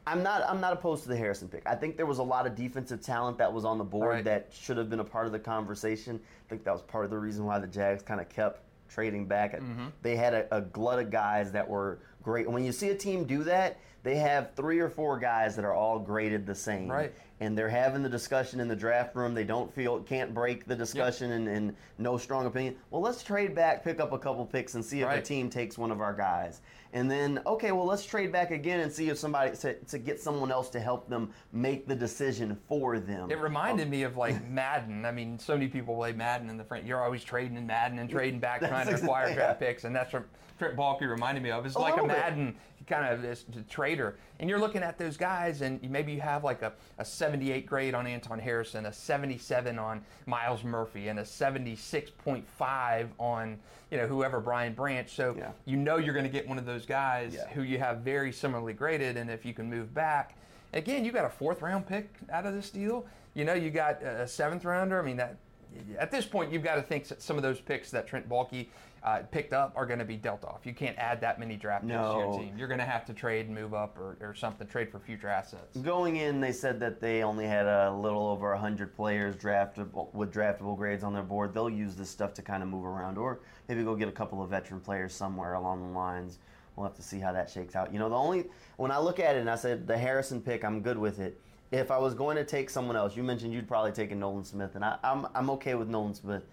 I'm 0.10 0.24
not 0.24 0.44
I'm 0.50 0.60
not 0.60 0.74
opposed 0.74 1.04
to 1.04 1.10
the 1.10 1.16
Harrison 1.18 1.48
pick. 1.48 1.64
I 1.66 1.76
think 1.76 1.98
there 1.98 2.06
was 2.06 2.18
a 2.20 2.24
lot 2.24 2.48
of 2.48 2.56
defensive 2.56 3.02
talent 3.02 3.38
that 3.38 3.52
was 3.52 3.64
on 3.66 3.78
the 3.78 3.84
board 3.84 4.08
Right. 4.16 4.24
that 4.26 4.48
should 4.52 4.78
have 4.78 4.90
been 4.90 5.00
a 5.00 5.04
part 5.04 5.26
of 5.28 5.32
the 5.32 5.40
conversation. 5.40 6.20
I 6.24 6.50
think 6.50 6.64
that 6.64 6.72
was 6.74 6.82
part 6.82 7.06
of 7.06 7.12
the 7.12 7.18
reason 7.18 7.46
why 7.46 7.60
the 7.60 7.68
Jags 7.68 8.02
kind 8.04 8.20
of 8.20 8.28
kept 8.30 8.64
trading 8.90 9.26
back. 9.28 9.54
Mm-hmm. 9.56 9.88
They 10.02 10.16
had 10.16 10.34
a, 10.34 10.56
a 10.56 10.62
glut 10.62 11.00
of 11.00 11.12
guys 11.12 11.52
that 11.52 11.68
were 11.68 12.00
great. 12.24 12.50
When 12.50 12.64
you 12.66 12.72
see 12.72 12.90
a 12.90 12.96
team 12.96 13.24
do 13.26 13.44
that, 13.44 13.78
they 14.04 14.16
have 14.16 14.52
three 14.56 14.80
or 14.80 14.90
four 14.90 15.18
guys 15.20 15.56
that 15.56 15.66
are 15.66 15.74
all 15.74 16.00
graded 16.00 16.46
the 16.46 16.56
same 16.56 16.90
Right. 16.90 17.14
and 17.42 17.58
they're 17.58 17.68
having 17.70 18.02
the 18.02 18.10
discussion 18.10 18.60
in 18.60 18.68
the 18.68 18.76
draft 18.76 19.16
room. 19.16 19.34
They 19.34 19.44
don't 19.44 19.72
feel 19.74 20.00
can't 20.02 20.34
break 20.34 20.66
the 20.66 20.76
discussion 20.76 21.32
and, 21.34 21.48
and 21.48 21.76
no 21.98 22.18
strong 22.18 22.46
opinion. 22.46 22.76
Well, 22.92 23.02
let's 23.02 23.24
trade 23.24 23.54
back, 23.54 23.84
pick 23.84 24.00
up 24.00 24.14
a 24.14 24.18
couple 24.18 24.46
picks, 24.46 24.76
and 24.76 24.84
see 24.86 25.02
if 25.02 25.06
a 25.06 25.10
Right. 25.10 25.26
team 25.26 25.50
takes 25.50 25.78
one 25.78 25.92
of 25.92 26.00
our 26.02 26.14
guys. 26.14 26.62
And 26.94 27.12
then 27.12 27.40
okay, 27.46 27.72
well 27.72 27.86
let's 27.86 28.06
trade 28.06 28.32
back 28.32 28.52
again 28.52 28.80
and 28.80 28.92
see 28.92 29.10
if 29.10 29.18
somebody 29.20 29.56
to, 29.58 29.74
to 29.76 29.98
get 30.00 30.20
someone 30.20 30.52
else 30.52 30.70
to 30.70 30.80
help 30.80 31.08
them 31.10 31.32
make 31.52 31.86
the 31.88 31.96
decision 31.96 32.58
for 32.68 33.00
them. 33.00 33.30
It 33.30 33.38
reminded 33.40 33.88
oh. 33.88 33.92
me 33.92 34.04
of 34.04 34.16
like 34.18 34.44
Madden. 34.50 35.06
I 35.06 35.12
mean, 35.12 35.38
so 35.38 35.54
many 35.56 35.68
people 35.68 35.96
play 35.96 36.14
Madden 36.14 36.50
in 36.50 36.58
the 36.58 36.64
front. 36.64 36.86
You're 36.86 37.04
always 37.04 37.24
trading 37.24 37.58
in 37.58 37.68
Madden 37.68 38.00
and 38.00 38.10
trading 38.10 38.40
back, 38.40 38.60
trying 38.68 38.86
to 38.88 38.92
exactly- 38.94 39.06
acquire 39.06 39.28
yeah. 39.30 39.36
draft 39.36 39.60
picks, 39.60 39.84
and 39.84 39.96
that's 39.96 40.14
what 40.14 40.24
Trent 40.58 40.76
Baalke 40.76 41.10
reminded 41.10 41.42
me 41.44 41.52
of. 41.52 41.66
It's 41.66 41.76
A 41.76 41.80
like 41.80 41.98
a 42.02 42.06
Madden. 42.06 42.48
bit. 42.48 42.79
Kind 42.88 43.06
of 43.14 43.22
this 43.22 43.46
trader, 43.70 44.16
and 44.40 44.50
you're 44.50 44.58
looking 44.60 44.82
at 44.84 44.98
those 44.98 45.16
guys, 45.18 45.62
and 45.62 45.80
maybe 45.92 46.12
you 46.14 46.22
have 46.22 46.44
like 46.44 46.62
a, 46.62 46.74
a 46.98 47.06
78 47.06 47.66
grade 47.68 47.94
on 47.94 48.08
Anton 48.08 48.40
Harrison, 48.40 48.86
a 48.88 48.94
77 48.94 49.78
on 49.78 50.02
Myles 50.26 50.64
Murphy, 50.64 51.10
and 51.10 51.20
a 51.20 51.24
76.5 51.24 53.08
on 53.20 53.58
you 53.92 53.98
know 53.98 54.08
whoever 54.08 54.40
Brian 54.40 54.74
Branch. 54.74 55.10
So 55.14 55.36
Yeah. 55.38 55.52
you 55.66 55.78
know 55.78 55.98
you're 55.98 56.14
going 56.14 56.26
to 56.26 56.32
get 56.32 56.48
one 56.48 56.58
of 56.58 56.66
those 56.66 56.86
guys 56.86 57.34
Yeah. 57.36 57.48
who 57.50 57.62
you 57.64 57.80
have 57.80 58.00
very 58.00 58.32
similarly 58.32 58.74
graded, 58.74 59.18
and 59.18 59.30
if 59.30 59.46
you 59.46 59.54
can 59.54 59.70
move 59.70 59.94
back, 59.94 60.36
again, 60.74 61.04
you 61.06 61.12
got 61.12 61.26
a 61.26 61.30
fourth 61.30 61.62
round 61.62 61.88
pick 61.88 62.10
out 62.32 62.46
of 62.46 62.54
this 62.54 62.70
deal. 62.70 63.06
You 63.34 63.46
know, 63.46 63.54
you 63.54 63.70
got 63.72 64.02
a 64.02 64.28
seventh 64.28 64.66
rounder. 64.66 65.00
I 65.00 65.06
mean, 65.06 65.18
that 65.18 65.38
at 66.00 66.10
this 66.12 66.26
point, 66.26 66.52
you've 66.52 66.64
got 66.64 66.76
to 66.76 66.82
think 66.82 67.08
that 67.10 67.22
some 67.22 67.38
of 67.38 67.44
those 67.44 67.60
picks 67.60 67.92
that 67.92 68.08
Trent 68.08 68.28
Baalke 68.28 68.68
uh, 69.04 69.20
picked 69.32 69.54
up 69.54 69.74
are 69.76 69.86
going 69.86 70.00
to 70.00 70.06
be 70.06 70.16
dealt 70.16 70.44
off. 70.44 70.66
You 70.66 70.74
can't 70.74 70.98
add 70.98 71.22
that 71.22 71.40
many 71.40 71.56
draft 71.56 71.88
picks 71.88 71.94
to 71.94 72.18
your 72.18 72.40
team. 72.40 72.58
You're 72.58 72.68
going 72.68 72.80
to 72.80 72.86
have 72.86 73.06
to 73.06 73.14
trade 73.14 73.46
and 73.46 73.56
move 73.56 73.74
up 73.74 73.98
or, 73.98 74.18
or 74.22 74.34
something, 74.34 74.68
trade 74.68 74.92
for 74.92 75.00
future 75.00 75.28
assets. 75.28 75.78
Going 75.78 76.18
in, 76.18 76.40
they 76.40 76.52
said 76.52 76.80
that 76.82 77.00
they 77.00 77.24
only 77.24 77.46
had 77.46 77.66
a 77.66 77.92
little 77.92 78.28
over 78.28 78.50
100 78.52 78.96
players 78.96 79.36
draftable 79.36 80.14
with 80.14 80.34
draftable 80.34 80.78
grades 80.78 81.04
on 81.04 81.14
their 81.14 81.24
board. 81.24 81.54
They'll 81.54 81.70
use 81.70 81.96
this 81.96 82.10
stuff 82.10 82.34
to 82.36 82.42
kind 82.42 82.62
of 82.62 82.70
move 82.70 82.86
around, 82.86 83.18
or 83.18 83.40
maybe 83.68 83.84
go 83.84 83.96
get 83.96 84.10
a 84.10 84.14
couple 84.14 84.44
of 84.44 84.50
veteran 84.50 84.80
players 84.80 85.14
somewhere 85.14 85.54
along 85.54 85.82
the 85.82 85.98
lines. 85.98 86.40
We'll 86.76 86.88
have 86.88 86.96
to 86.96 87.04
see 87.04 87.20
how 87.20 87.34
that 87.34 87.50
shakes 87.50 87.76
out. 87.76 87.92
You 87.92 88.00
know, 88.00 88.10
the 88.10 88.16
only 88.16 88.46
when 88.78 88.92
I 88.92 89.00
look 89.00 89.20
at 89.20 89.36
it 89.36 89.40
and 89.40 89.50
I 89.50 89.56
said 89.56 89.86
the 89.86 89.98
Harrison 89.98 90.42
pick, 90.42 90.64
I'm 90.64 90.82
good 90.82 90.98
with 90.98 91.20
it. 91.20 91.40
If 91.72 91.92
I 91.92 91.98
was 91.98 92.16
going 92.16 92.36
to 92.38 92.46
take 92.46 92.70
someone 92.70 92.96
else, 92.96 93.16
you 93.16 93.22
mentioned 93.22 93.54
you'd 93.54 93.68
probably 93.68 93.92
take 93.92 94.12
a 94.12 94.16
Nolan 94.16 94.44
Smith, 94.44 94.76
and 94.76 94.84
I, 94.84 94.98
I'm 95.04 95.28
I'm 95.36 95.50
okay 95.52 95.76
with 95.76 95.90
Nolan 95.90 96.14
Smith. 96.14 96.44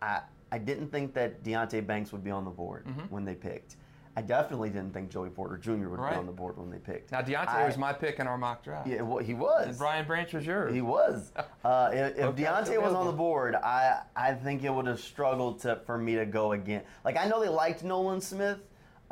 I 0.00 0.20
I 0.52 0.58
didn't 0.58 0.90
think 0.92 1.14
that 1.14 1.42
Deonte 1.42 1.84
Banks 1.86 2.12
would 2.12 2.22
be 2.22 2.30
on 2.30 2.44
the 2.44 2.50
board 2.50 2.86
when 3.10 3.24
they 3.24 3.34
picked. 3.34 3.76
I 4.14 4.20
definitely 4.20 4.68
didn't 4.68 4.92
think 4.92 5.08
Joey 5.10 5.30
Porter 5.30 5.56
Jr. 5.56 5.70
would 5.70 5.78
Mm-hmm. 5.82 6.00
Right. 6.02 6.10
be 6.12 6.18
on 6.18 6.26
the 6.26 6.32
board 6.32 6.58
when 6.58 6.68
they 6.70 6.76
picked. 6.76 7.12
Now, 7.12 7.22
Deonte 7.22 7.48
I- 7.48 7.64
was 7.66 7.78
my 7.78 7.94
pick 7.94 8.18
in 8.20 8.26
our 8.26 8.36
mock 8.36 8.62
draft. 8.62 8.86
yeah, 8.86 9.00
well, 9.00 9.24
he 9.24 9.32
was. 9.32 9.68
And 9.68 9.78
Brian 9.78 10.06
Branch 10.06 10.30
was 10.34 10.44
yours. 10.44 10.72
He 10.74 10.82
was. 10.82 11.32
Uh, 11.64 11.90
if 11.92 12.18
if 12.18 12.24
Okay, 12.24 12.42
Deonte 12.42 12.82
was 12.82 12.92
on 12.92 13.06
the 13.06 13.12
board, 13.12 13.54
I 13.54 14.02
I 14.16 14.34
think 14.34 14.64
it 14.64 14.70
would 14.74 14.86
have 14.88 14.98
struggled 15.00 15.60
to 15.60 15.76
for 15.86 15.96
me 15.96 16.16
to 16.16 16.26
go 16.26 16.52
again. 16.52 16.82
Like 17.04 17.16
I 17.16 17.26
know 17.28 17.40
they 17.40 17.48
liked 17.48 17.84
Nolan 17.84 18.20
Smith. 18.20 18.58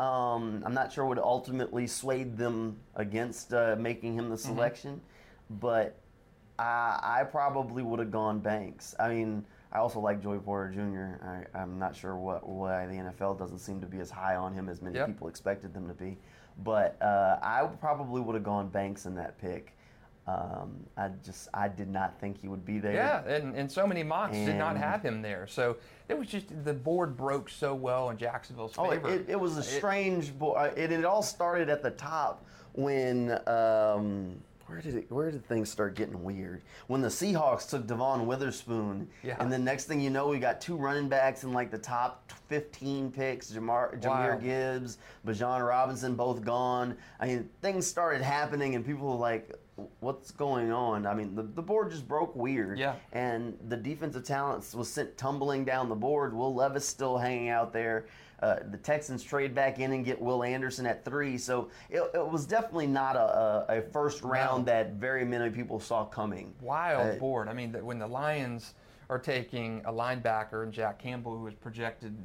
Um, 0.00 0.62
I'm 0.66 0.74
not 0.74 0.92
sure 0.92 1.04
what 1.06 1.18
ultimately 1.18 1.86
swayed 1.86 2.36
them 2.36 2.76
against 2.96 3.54
uh, 3.54 3.76
making 3.78 4.14
him 4.18 4.28
the 4.30 4.34
Mm-hmm. 4.36 4.48
selection, 4.54 5.00
but 5.48 5.96
I, 6.58 6.98
I 7.20 7.24
probably 7.24 7.82
would 7.84 8.00
have 8.00 8.10
gone 8.10 8.40
Banks. 8.40 8.94
I 8.98 9.08
mean, 9.10 9.44
I 9.72 9.78
also 9.78 10.00
like 10.00 10.20
Joey 10.22 10.38
Porter 10.38 10.72
Jr. 10.72 11.24
I, 11.54 11.58
I'm 11.60 11.78
not 11.78 11.94
sure 11.94 12.16
what 12.16 12.48
why 12.48 12.86
the 12.86 12.94
NFL 12.94 13.38
doesn't 13.38 13.58
seem 13.60 13.80
to 13.80 13.86
be 13.86 14.00
as 14.00 14.10
high 14.10 14.36
on 14.36 14.52
him 14.52 14.68
as 14.68 14.82
many 14.82 14.96
Yep. 14.96 15.06
people 15.08 15.28
expected 15.28 15.72
them 15.72 15.86
to 15.86 15.94
be, 15.94 16.18
but 16.64 17.00
uh, 17.00 17.38
I 17.42 17.64
probably 17.80 18.20
would 18.20 18.34
have 18.34 18.44
gone 18.44 18.68
Banks 18.68 19.06
in 19.06 19.14
that 19.16 19.38
pick. 19.38 19.76
Um, 20.26 20.76
I 20.96 21.08
just 21.24 21.48
I 21.54 21.68
did 21.68 21.88
not 21.88 22.20
think 22.20 22.40
he 22.40 22.46
would 22.48 22.64
be 22.64 22.78
there. 22.78 22.92
Yeah, 22.92 23.24
and, 23.26 23.54
and 23.56 23.70
so 23.70 23.86
many 23.86 24.02
mocks 24.02 24.36
did 24.36 24.56
not 24.56 24.76
have 24.76 25.02
him 25.02 25.22
there. 25.22 25.46
So 25.48 25.76
it 26.08 26.16
was 26.18 26.28
just 26.28 26.46
the 26.64 26.74
board 26.74 27.16
broke 27.16 27.48
so 27.48 27.74
well 27.74 28.10
in 28.10 28.16
Jacksonville's 28.18 28.74
Oh, 28.76 28.90
it, 28.90 28.96
favor. 29.02 29.08
it, 29.14 29.24
it 29.30 29.40
was 29.40 29.56
a 29.56 29.62
strange. 29.62 30.36
Bo- 30.38 30.52
uh, 30.52 30.72
it, 30.76 30.92
it 30.92 31.04
all 31.04 31.22
started 31.22 31.68
at 31.68 31.82
the 31.82 31.90
top 31.92 32.44
when. 32.74 33.38
Um, 33.48 34.36
where 34.70 34.80
did 34.80 34.94
it? 34.94 35.10
Where 35.10 35.30
did 35.32 35.44
things 35.44 35.68
start 35.68 35.96
getting 35.96 36.22
weird? 36.22 36.62
When 36.86 37.00
the 37.00 37.08
Seahawks 37.08 37.68
took 37.68 37.86
Devon 37.88 38.24
Witherspoon, 38.26 39.08
Yeah. 39.24 39.36
and 39.40 39.52
then 39.52 39.64
next 39.64 39.86
thing 39.86 40.00
you 40.00 40.10
know, 40.10 40.28
we 40.28 40.38
got 40.38 40.60
two 40.60 40.76
running 40.76 41.08
backs 41.08 41.42
in 41.42 41.52
like 41.52 41.72
the 41.72 41.78
top 41.78 42.30
15 42.48 43.10
picks: 43.10 43.50
Jamar, 43.50 44.00
Jahmyr 44.00 44.34
Wow. 44.34 44.38
Gibbs, 44.38 44.98
Bijan 45.26 45.66
Robinson, 45.66 46.14
both 46.14 46.44
gone. 46.44 46.96
I 47.18 47.26
mean, 47.26 47.50
things 47.62 47.84
started 47.86 48.22
happening, 48.22 48.76
and 48.76 48.86
people 48.86 49.08
were 49.08 49.14
like, 49.16 49.50
"What's 49.98 50.30
going 50.30 50.70
on?" 50.70 51.04
I 51.04 51.14
mean, 51.14 51.34
the, 51.34 51.42
the 51.42 51.62
board 51.62 51.90
just 51.90 52.06
broke 52.06 52.36
weird. 52.36 52.78
Yeah. 52.78 52.94
And 53.12 53.58
the 53.68 53.76
defensive 53.76 54.22
talents 54.24 54.72
was 54.72 54.88
sent 54.88 55.18
tumbling 55.18 55.64
down 55.64 55.88
the 55.88 55.96
board. 55.96 56.32
Will 56.32 56.54
Levis 56.54 56.86
still 56.86 57.18
hanging 57.18 57.48
out 57.48 57.72
there. 57.72 58.06
Uh, 58.42 58.56
the 58.70 58.78
Texans 58.78 59.22
trade 59.22 59.54
back 59.54 59.78
in 59.78 59.92
and 59.92 60.04
get 60.04 60.20
Will 60.20 60.42
Anderson 60.42 60.86
at 60.86 61.04
three. 61.04 61.36
So 61.36 61.68
it, 61.90 62.00
it 62.14 62.26
was 62.26 62.46
definitely 62.46 62.86
not 62.86 63.14
a, 63.14 63.66
a, 63.68 63.82
first 63.92 64.22
round 64.22 64.64
No. 64.64 64.72
that 64.72 64.94
very 64.94 65.26
many 65.26 65.50
people 65.50 65.78
saw 65.78 66.06
coming. 66.06 66.54
wild 66.62 67.16
Uh, 67.16 67.18
board. 67.18 67.48
I 67.48 67.52
mean, 67.52 67.70
that 67.72 67.84
when 67.84 67.98
the 67.98 68.06
Lions 68.06 68.74
are 69.10 69.18
taking 69.18 69.82
a 69.84 69.92
linebacker 69.92 70.62
and 70.62 70.72
Jack 70.72 70.98
Campbell, 70.98 71.36
who 71.36 71.44
was 71.44 71.54
projected 71.54 72.16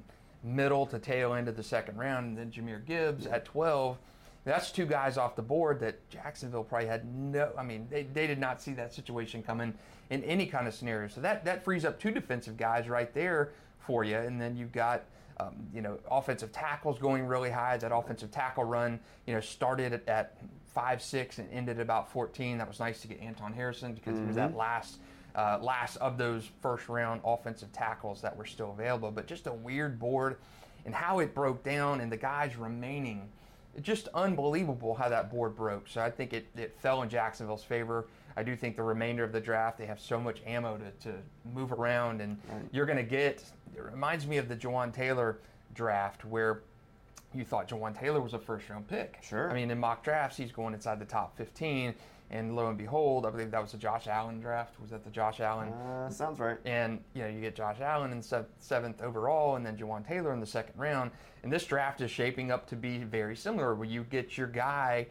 middle 0.41 0.85
to 0.85 0.99
tail 0.99 1.33
end 1.33 1.49
of 1.49 1.57
the 1.57 1.63
second 1.63 1.97
round, 1.97 2.27
and 2.27 2.37
then 2.37 2.51
Jahmyr 2.51 2.85
Gibbs 2.85 3.25
at 3.25 3.43
12, 3.43 3.97
that's 4.45 4.71
two 4.71 4.85
guys 4.85 5.17
off 5.17 5.35
the 5.35 5.41
board 5.41 5.79
that 5.79 6.07
Jacksonville 6.09 6.63
probably 6.63 6.87
had 6.87 7.13
no. 7.13 7.51
I 7.57 7.63
mean, 7.63 7.87
they, 7.89 8.03
they 8.03 8.27
did 8.27 8.39
not 8.39 8.61
see 8.61 8.73
that 8.73 8.93
situation 8.93 9.41
coming 9.43 9.73
in 10.11 10.23
any 10.23 10.45
kind 10.45 10.67
of 10.67 10.75
scenario. 10.75 11.07
So 11.07 11.19
that 11.21 11.43
that 11.45 11.63
frees 11.63 11.83
up 11.83 11.99
two 11.99 12.11
defensive 12.11 12.55
guys 12.55 12.87
right 12.87 13.11
there 13.13 13.51
for 13.79 14.03
you, 14.03 14.17
and 14.17 14.39
then 14.39 14.55
you've 14.55 14.71
got. 14.71 15.03
Um, 15.37 15.67
you 15.73 15.81
know, 15.81 15.99
offensive 16.09 16.51
tackles 16.53 16.97
going 16.97 17.25
really 17.25 17.51
high. 17.51 17.75
That 17.77 17.93
offensive 17.93 18.31
tackle 18.31 18.63
run, 18.63 18.99
you 19.25 19.33
know, 19.33 19.41
started 19.41 19.91
at, 19.91 20.07
at 20.07 20.37
five 20.67 21.01
six 21.01 21.39
and 21.39 21.49
ended 21.51 21.77
at 21.77 21.81
about 21.81 22.11
14. 22.11 22.57
That 22.57 22.67
was 22.67 22.79
nice 22.79 23.01
to 23.01 23.07
get 23.07 23.19
Anton 23.19 23.53
Harrison 23.53 23.93
because 23.93 24.17
he 24.17 24.25
was 24.25 24.35
that 24.35 24.55
last 24.55 24.99
uh, 25.35 25.59
last 25.61 25.97
of 25.97 26.17
those 26.17 26.49
first 26.61 26.87
round 26.87 27.21
offensive 27.25 27.71
tackles 27.73 28.21
that 28.21 28.35
were 28.35 28.45
still 28.45 28.71
available. 28.71 29.11
But 29.11 29.27
just 29.27 29.47
a 29.47 29.53
weird 29.53 29.99
board 29.99 30.37
and 30.85 30.93
how 30.93 31.19
it 31.19 31.33
broke 31.33 31.63
down 31.63 32.01
and 32.01 32.11
the 32.11 32.17
guys 32.17 32.55
remaining. 32.55 33.29
Just 33.81 34.07
unbelievable 34.13 34.95
how 34.95 35.09
that 35.09 35.29
board 35.29 35.55
broke. 35.55 35.89
So 35.89 35.99
I 35.99 36.09
think 36.09 36.31
it, 36.31 36.47
it 36.55 36.77
fell 36.79 37.01
in 37.01 37.09
Jacksonville's 37.09 37.63
favor. 37.63 38.07
I 38.37 38.43
do 38.43 38.55
think 38.55 38.75
the 38.75 38.83
remainder 38.83 39.23
of 39.23 39.31
the 39.31 39.39
draft, 39.39 39.77
they 39.77 39.85
have 39.85 39.99
so 39.99 40.19
much 40.19 40.41
ammo 40.45 40.77
to, 40.77 41.09
to 41.09 41.15
move 41.53 41.71
around, 41.71 42.21
and 42.21 42.37
you're 42.71 42.85
going 42.85 42.97
to 42.97 43.03
get. 43.03 43.43
It 43.75 43.81
reminds 43.81 44.27
me 44.27 44.37
of 44.37 44.47
the 44.49 44.55
Jawaan 44.55 44.93
Taylor 44.93 45.39
draft 45.73 46.25
where 46.25 46.61
you 47.33 47.43
thought 47.43 47.67
Jawaan 47.67 47.97
Taylor 47.97 48.21
was 48.21 48.33
a 48.33 48.39
first 48.39 48.69
round 48.69 48.87
pick. 48.87 49.19
Sure. 49.21 49.49
I 49.49 49.53
mean, 49.53 49.71
in 49.71 49.79
mock 49.79 50.03
drafts, 50.03 50.37
he's 50.37 50.51
going 50.51 50.73
inside 50.73 50.99
the 50.99 51.05
top 51.05 51.37
15. 51.37 51.93
And 52.31 52.55
lo 52.55 52.69
and 52.69 52.77
behold, 52.77 53.25
I 53.25 53.29
believe 53.29 53.51
that 53.51 53.61
was 53.61 53.71
the 53.71 53.77
Josh 53.77 54.07
Allen 54.07 54.39
draft. 54.39 54.79
Was 54.81 54.89
that 54.89 55.03
the 55.03 55.11
Josh 55.11 55.39
Allen? 55.41 55.69
Uh, 55.69 56.09
sounds 56.09 56.39
right. 56.39 56.57
And 56.65 56.99
you 57.13 57.21
know, 57.21 57.27
you 57.27 57.39
get 57.39 57.55
Josh 57.55 57.79
Allen 57.81 58.11
in 58.11 58.21
sev- 58.21 58.47
seventh 58.57 59.01
overall, 59.03 59.57
and 59.57 59.65
then 59.65 59.77
Jawaan 59.77 60.05
Taylor 60.05 60.33
in 60.33 60.39
the 60.39 60.45
second 60.47 60.73
round. 60.75 61.11
And 61.43 61.53
this 61.53 61.65
draft 61.65 62.01
is 62.01 62.09
shaping 62.09 62.49
up 62.49 62.67
to 62.69 62.75
be 62.75 62.97
very 62.97 63.35
similar, 63.35 63.75
where 63.75 63.87
you 63.87 64.03
get 64.05 64.37
your 64.39 64.47
guy 64.47 65.05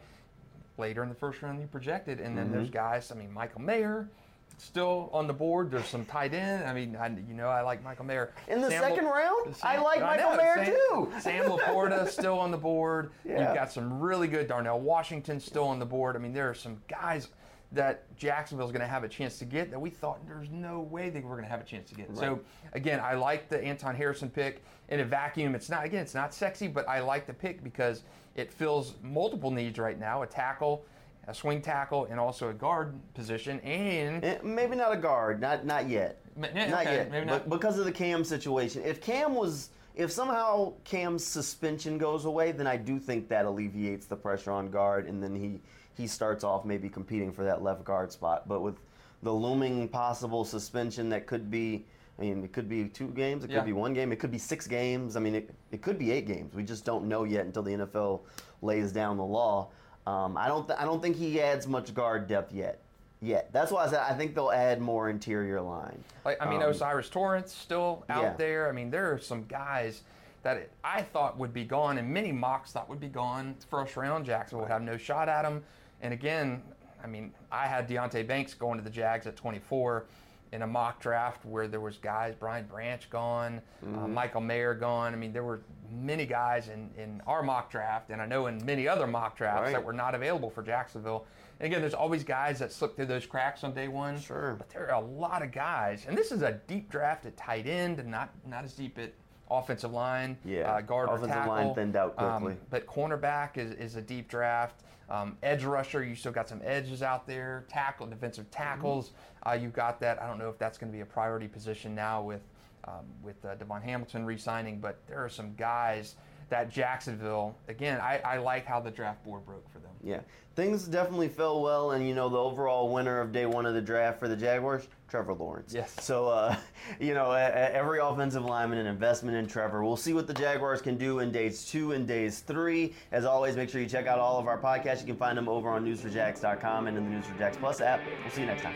later 0.77 1.03
in 1.03 1.09
the 1.09 1.15
first 1.15 1.41
round 1.41 1.59
you 1.61 1.67
projected, 1.67 2.19
and 2.19 2.37
then 2.37 2.45
Mm-hmm. 2.45 2.53
there's 2.55 2.69
guys. 2.69 3.11
I 3.11 3.15
mean, 3.15 3.31
Michael 3.31 3.61
Mayer 3.61 4.09
still 4.57 5.09
on 5.11 5.27
the 5.27 5.33
board. 5.33 5.71
There's 5.71 5.87
some 5.87 6.05
tight 6.05 6.33
end. 6.33 6.63
I 6.65 6.73
mean, 6.73 6.95
I, 6.95 7.07
you 7.07 7.33
know, 7.33 7.47
I 7.47 7.61
like 7.61 7.83
Michael 7.83 8.05
Mayer 8.05 8.31
In 8.47 8.61
the 8.61 8.69
Sam 8.69 8.83
second 8.83 9.05
La- 9.05 9.11
round, 9.11 9.55
I 9.63 9.75
Sam- 9.75 9.83
like 9.83 9.99
know, 9.99 10.05
Michael 10.05 10.35
Mayer 10.35 10.55
Sam- 10.55 10.65
too. 10.73 11.11
Sam 11.21 11.45
Laporta 11.45 12.07
still 12.19 12.39
on 12.39 12.51
the 12.51 12.57
board. 12.57 13.11
Yeah. 13.25 13.47
You've 13.47 13.55
got 13.55 13.71
some 13.71 13.99
really 13.99 14.27
good 14.27 14.47
Darnell 14.47 14.79
Washington 14.79 15.39
still 15.39 15.65
on 15.65 15.79
the 15.79 15.85
board. 15.85 16.15
I 16.15 16.19
mean, 16.19 16.33
there 16.33 16.49
are 16.49 16.53
some 16.53 16.81
guys 16.87 17.27
that 17.75 18.15
Jacksonville's 18.17 18.71
going 18.71 18.81
to 18.81 18.87
have 18.87 19.03
a 19.03 19.07
chance 19.07 19.37
to 19.39 19.45
get 19.45 19.69
that 19.71 19.79
we 19.79 19.89
thought 19.89 20.25
there's 20.27 20.49
no 20.49 20.79
way 20.81 21.09
they 21.09 21.19
were 21.21 21.35
going 21.35 21.43
to 21.43 21.49
have 21.49 21.61
a 21.61 21.65
chance 21.65 21.89
to 21.89 21.95
get. 21.95 22.15
So 22.17 22.39
again, 22.73 22.99
I 22.99 23.13
like 23.13 23.49
the 23.49 23.61
Anton 23.63 23.95
Harrison 23.95 24.29
pick 24.29 24.63
in 24.89 24.99
a 24.99 25.05
vacuum. 25.05 25.55
It's 25.55 25.69
not 25.69 25.85
again, 25.85 26.01
it's 26.01 26.15
not 26.15 26.33
sexy, 26.33 26.67
but 26.67 26.87
I 26.89 26.99
like 27.01 27.27
the 27.27 27.33
pick 27.33 27.63
because 27.63 28.03
it 28.35 28.51
fills 28.51 28.95
multiple 29.03 29.51
needs 29.51 29.77
right 29.79 29.99
now: 29.99 30.23
a 30.23 30.27
tackle, 30.27 30.83
a 31.27 31.33
swing 31.33 31.61
tackle, 31.61 32.05
and 32.05 32.19
also 32.19 32.49
a 32.49 32.53
guard 32.53 32.93
position. 33.13 33.59
And 33.61 34.23
Eh, 34.23 34.37
Maybe 34.43 34.75
not 34.75 34.91
a 34.93 34.97
guard, 34.97 35.39
not 35.41 35.65
not 35.65 35.87
yet. 35.89 36.19
Ma- 36.37 36.47
yeah, 36.53 36.69
not 36.69 36.81
okay, 36.81 36.95
yet. 36.95 37.11
maybe 37.11 37.25
But 37.27 37.49
because 37.49 37.77
of 37.79 37.85
the 37.85 37.91
Cam 37.91 38.23
situation. 38.23 38.81
If 38.83 39.01
Cam 39.01 39.35
was 39.35 39.69
if 39.95 40.11
somehow 40.11 40.73
Cam's 40.83 41.23
suspension 41.23 41.97
goes 41.97 42.25
away, 42.25 42.51
then 42.51 42.67
I 42.67 42.75
do 42.75 42.99
think 42.99 43.29
that 43.29 43.45
alleviates 43.45 44.07
the 44.07 44.17
pressure 44.17 44.51
on 44.51 44.69
guard 44.69 45.07
and 45.07 45.23
then 45.23 45.33
he 45.33 45.61
he 45.95 46.07
starts 46.07 46.43
off 46.43 46.65
maybe 46.65 46.89
competing 46.89 47.31
for 47.31 47.43
that 47.43 47.63
left 47.63 47.83
guard 47.83 48.11
spot. 48.11 48.47
But 48.47 48.61
with 48.61 48.75
the 49.23 49.31
looming 49.31 49.87
possible 49.87 50.43
suspension 50.45 51.09
that 51.09 51.25
could 51.25 51.49
be 51.49 51.85
I 52.17 52.21
mean, 52.21 52.45
it 52.45 52.53
could 52.53 52.69
be 52.69 52.85
two 52.85 53.09
games, 53.09 53.43
it 53.43 53.47
could 53.47 53.55
Yeah. 53.57 53.61
be 53.63 53.73
one 53.73 53.93
game, 53.93 54.13
it 54.13 54.19
could 54.19 54.31
be 54.31 54.37
six 54.37 54.67
games. 54.67 55.17
I 55.17 55.19
mean, 55.19 55.35
it, 55.35 55.53
it 55.71 55.81
could 55.81 55.99
be 55.99 56.11
eight 56.13 56.25
games. 56.25 56.53
We 56.55 56.63
just 56.63 56.85
don't 56.85 57.09
know 57.09 57.25
yet 57.25 57.45
until 57.45 57.61
the 57.61 57.71
NFL 57.73 58.21
lays 58.61 58.93
down 58.93 59.17
the 59.17 59.25
law. 59.25 59.67
Um, 60.07 60.37
I 60.37 60.47
don't 60.47 60.65
th- 60.65 60.79
I 60.79 60.85
don't 60.85 61.01
think 61.01 61.17
he 61.17 61.41
adds 61.41 61.67
much 61.67 61.93
guard 61.93 62.27
depth 62.27 62.53
yet. 62.53 62.79
Yet. 63.21 63.51
That's 63.51 63.69
why 63.71 63.83
I 63.85 63.89
said 63.89 63.99
I 63.99 64.13
think 64.13 64.33
they'll 64.35 64.51
add 64.51 64.79
more 64.79 65.09
interior 65.09 65.59
line. 65.61 66.01
Like 66.23 66.37
I 66.41 66.49
mean, 66.49 66.61
Um, 66.61 66.69
O'Cyrus 66.69 67.09
Torrence 67.09 67.53
still 67.53 68.05
out 68.09 68.23
yeah. 68.23 68.33
there. 68.37 68.69
I 68.69 68.71
mean, 68.71 68.89
there 68.91 69.11
are 69.11 69.17
some 69.19 69.43
guys 69.45 70.03
that 70.43 70.69
I 70.85 71.01
thought 71.01 71.37
would 71.37 71.53
be 71.53 71.65
gone, 71.65 71.97
and 71.97 72.07
many 72.07 72.31
mocks 72.31 72.71
thought 72.71 72.87
would 72.87 72.99
be 73.01 73.07
gone 73.09 73.55
first 73.69 73.97
round. 73.97 74.25
Jacksonville 74.25 74.61
would 74.65 74.71
have 74.71 74.83
no 74.83 74.95
shot 74.95 75.27
at 75.27 75.43
him. 75.43 75.63
And 76.01 76.13
again, 76.13 76.61
I 77.03 77.07
mean, 77.07 77.33
I 77.51 77.67
had 77.67 77.87
Deonte 77.87 78.25
Banks 78.27 78.53
going 78.53 78.77
to 78.77 78.83
the 78.83 78.89
Jags 78.89 79.27
at 79.27 79.35
24 79.35 80.05
in 80.51 80.61
a 80.61 80.67
mock 80.67 81.01
draft 81.01 81.43
where 81.45 81.67
there 81.67 81.79
was 81.81 81.97
guys, 81.97 82.33
Brian 82.39 82.65
Branch 82.65 83.09
gone, 83.09 83.61
Mm-hmm. 83.83 83.99
uh, 84.03 84.07
Michael 84.07 84.41
Mayer 84.41 84.73
gone. 84.73 85.13
I 85.13 85.17
mean, 85.17 85.33
there 85.33 85.43
were 85.43 85.61
many 85.91 86.25
guys 86.25 86.69
in, 86.69 86.89
in 86.97 87.21
our 87.27 87.43
mock 87.43 87.69
draft, 87.69 88.09
and 88.09 88.21
I 88.21 88.25
know 88.25 88.47
in 88.47 88.63
many 88.65 88.87
other 88.87 89.05
mock 89.07 89.37
drafts 89.37 89.63
Right. 89.63 89.71
that 89.73 89.83
were 89.83 89.93
not 89.93 90.15
available 90.15 90.49
for 90.49 90.63
Jacksonville. 90.63 91.25
And 91.59 91.67
again, 91.67 91.81
there's 91.81 91.93
always 91.93 92.23
guys 92.23 92.59
that 92.59 92.71
slip 92.71 92.95
through 92.95 93.05
those 93.07 93.25
cracks 93.25 93.63
on 93.63 93.73
day 93.73 93.87
one. 93.87 94.19
Sure. 94.19 94.55
But 94.57 94.69
there 94.69 94.89
are 94.91 95.01
a 95.01 95.05
lot 95.05 95.41
of 95.41 95.51
guys, 95.51 96.05
and 96.07 96.17
this 96.17 96.31
is 96.31 96.41
a 96.41 96.53
deep 96.67 96.89
draft 96.89 97.25
at 97.25 97.35
tight 97.37 97.67
end, 97.67 97.99
and 97.99 98.09
not 98.09 98.29
not 98.47 98.63
as 98.63 98.73
deep 98.73 98.97
at 98.97 99.13
offensive 99.49 99.91
line, 99.91 100.37
Yeah, 100.43 100.71
uh, 100.73 100.81
guard 100.81 101.09
or 101.09 101.15
offensive 101.15 101.35
tackle. 101.35 101.53
line 101.53 101.73
thinned 101.75 101.95
out 101.95 102.13
Um, 102.17 102.41
quickly. 102.41 102.57
but 102.69 102.85
cornerback 102.87 103.57
is, 103.57 103.71
is 103.73 103.95
a 103.95 104.01
deep 104.01 104.27
draft. 104.27 104.81
Um, 105.09 105.37
edge 105.43 105.63
rusher, 105.63 106.03
you 106.03 106.15
still 106.15 106.31
got 106.31 106.49
some 106.49 106.61
edges 106.63 107.03
out 107.03 107.27
there. 107.27 107.65
Tackle, 107.69 108.07
defensive 108.07 108.49
tackles, 108.49 109.11
uh, 109.45 109.51
you've 109.51 109.73
got 109.73 109.99
that. 109.99 110.19
I 110.21 110.25
don't 110.27 110.39
know 110.39 110.49
if 110.49 110.57
that's 110.57 110.77
going 110.79 110.91
to 110.91 110.95
be 110.95 111.01
a 111.01 111.05
priority 111.05 111.47
position 111.47 111.93
now 111.93 112.21
with 112.23 112.41
um, 112.87 113.05
with 113.23 113.43
uh, 113.43 113.55
DaVon 113.55 113.81
Hamilton 113.81 114.25
re-signing, 114.25 114.79
but 114.79 114.99
there 115.07 115.23
are 115.23 115.29
some 115.29 115.55
guys 115.55 116.15
that 116.49 116.71
Jacksonville. 116.71 117.55
Again, 117.67 117.99
I, 117.99 118.19
I 118.25 118.37
like 118.37 118.65
how 118.65 118.79
the 118.79 118.91
draft 118.91 119.23
board 119.23 119.45
broke 119.45 119.69
for 119.71 119.79
them. 119.79 119.91
Yeah, 120.03 120.19
things 120.55 120.85
definitely 120.85 121.29
fell 121.29 121.61
well, 121.61 121.91
and 121.91 122.07
you 122.07 122.13
know 122.13 122.29
the 122.29 122.37
overall 122.37 122.91
winner 122.91 123.19
of 123.19 123.31
day 123.31 123.45
one 123.45 123.65
of 123.65 123.73
the 123.73 123.81
draft 123.81 124.19
for 124.19 124.27
the 124.27 124.35
Jaguars, 124.35 124.87
Trevor 125.09 125.33
Lawrence. 125.33 125.73
Yes. 125.73 125.95
So, 125.99 126.27
uh, 126.27 126.55
you 126.99 127.13
know, 127.13 127.31
every 127.31 127.99
offensive 127.99 128.45
lineman 128.45 128.79
an 128.79 128.87
investment 128.87 129.35
in 129.37 129.47
Trevor. 129.47 129.83
We'll 129.83 129.97
see 129.97 130.13
what 130.13 130.27
the 130.27 130.33
Jaguars 130.33 130.81
can 130.81 130.97
do 130.97 131.19
in 131.19 131.31
days 131.31 131.65
two 131.65 131.93
and 131.93 132.07
days 132.07 132.39
three. 132.39 132.93
As 133.11 133.25
always, 133.25 133.55
make 133.55 133.69
sure 133.69 133.81
you 133.81 133.87
check 133.87 134.07
out 134.07 134.19
all 134.19 134.39
of 134.39 134.47
our 134.47 134.59
podcasts. 134.59 135.01
You 135.01 135.07
can 135.07 135.17
find 135.17 135.37
them 135.37 135.49
over 135.49 135.69
on 135.69 135.85
news4jax.com 135.85 136.87
and 136.87 136.97
in 136.97 137.09
the 137.09 137.17
News4JAX 137.17 137.59
Plus 137.59 137.81
app. 137.81 138.01
We'll 138.21 138.31
see 138.31 138.41
you 138.41 138.47
next 138.47 138.61
time. 138.61 138.75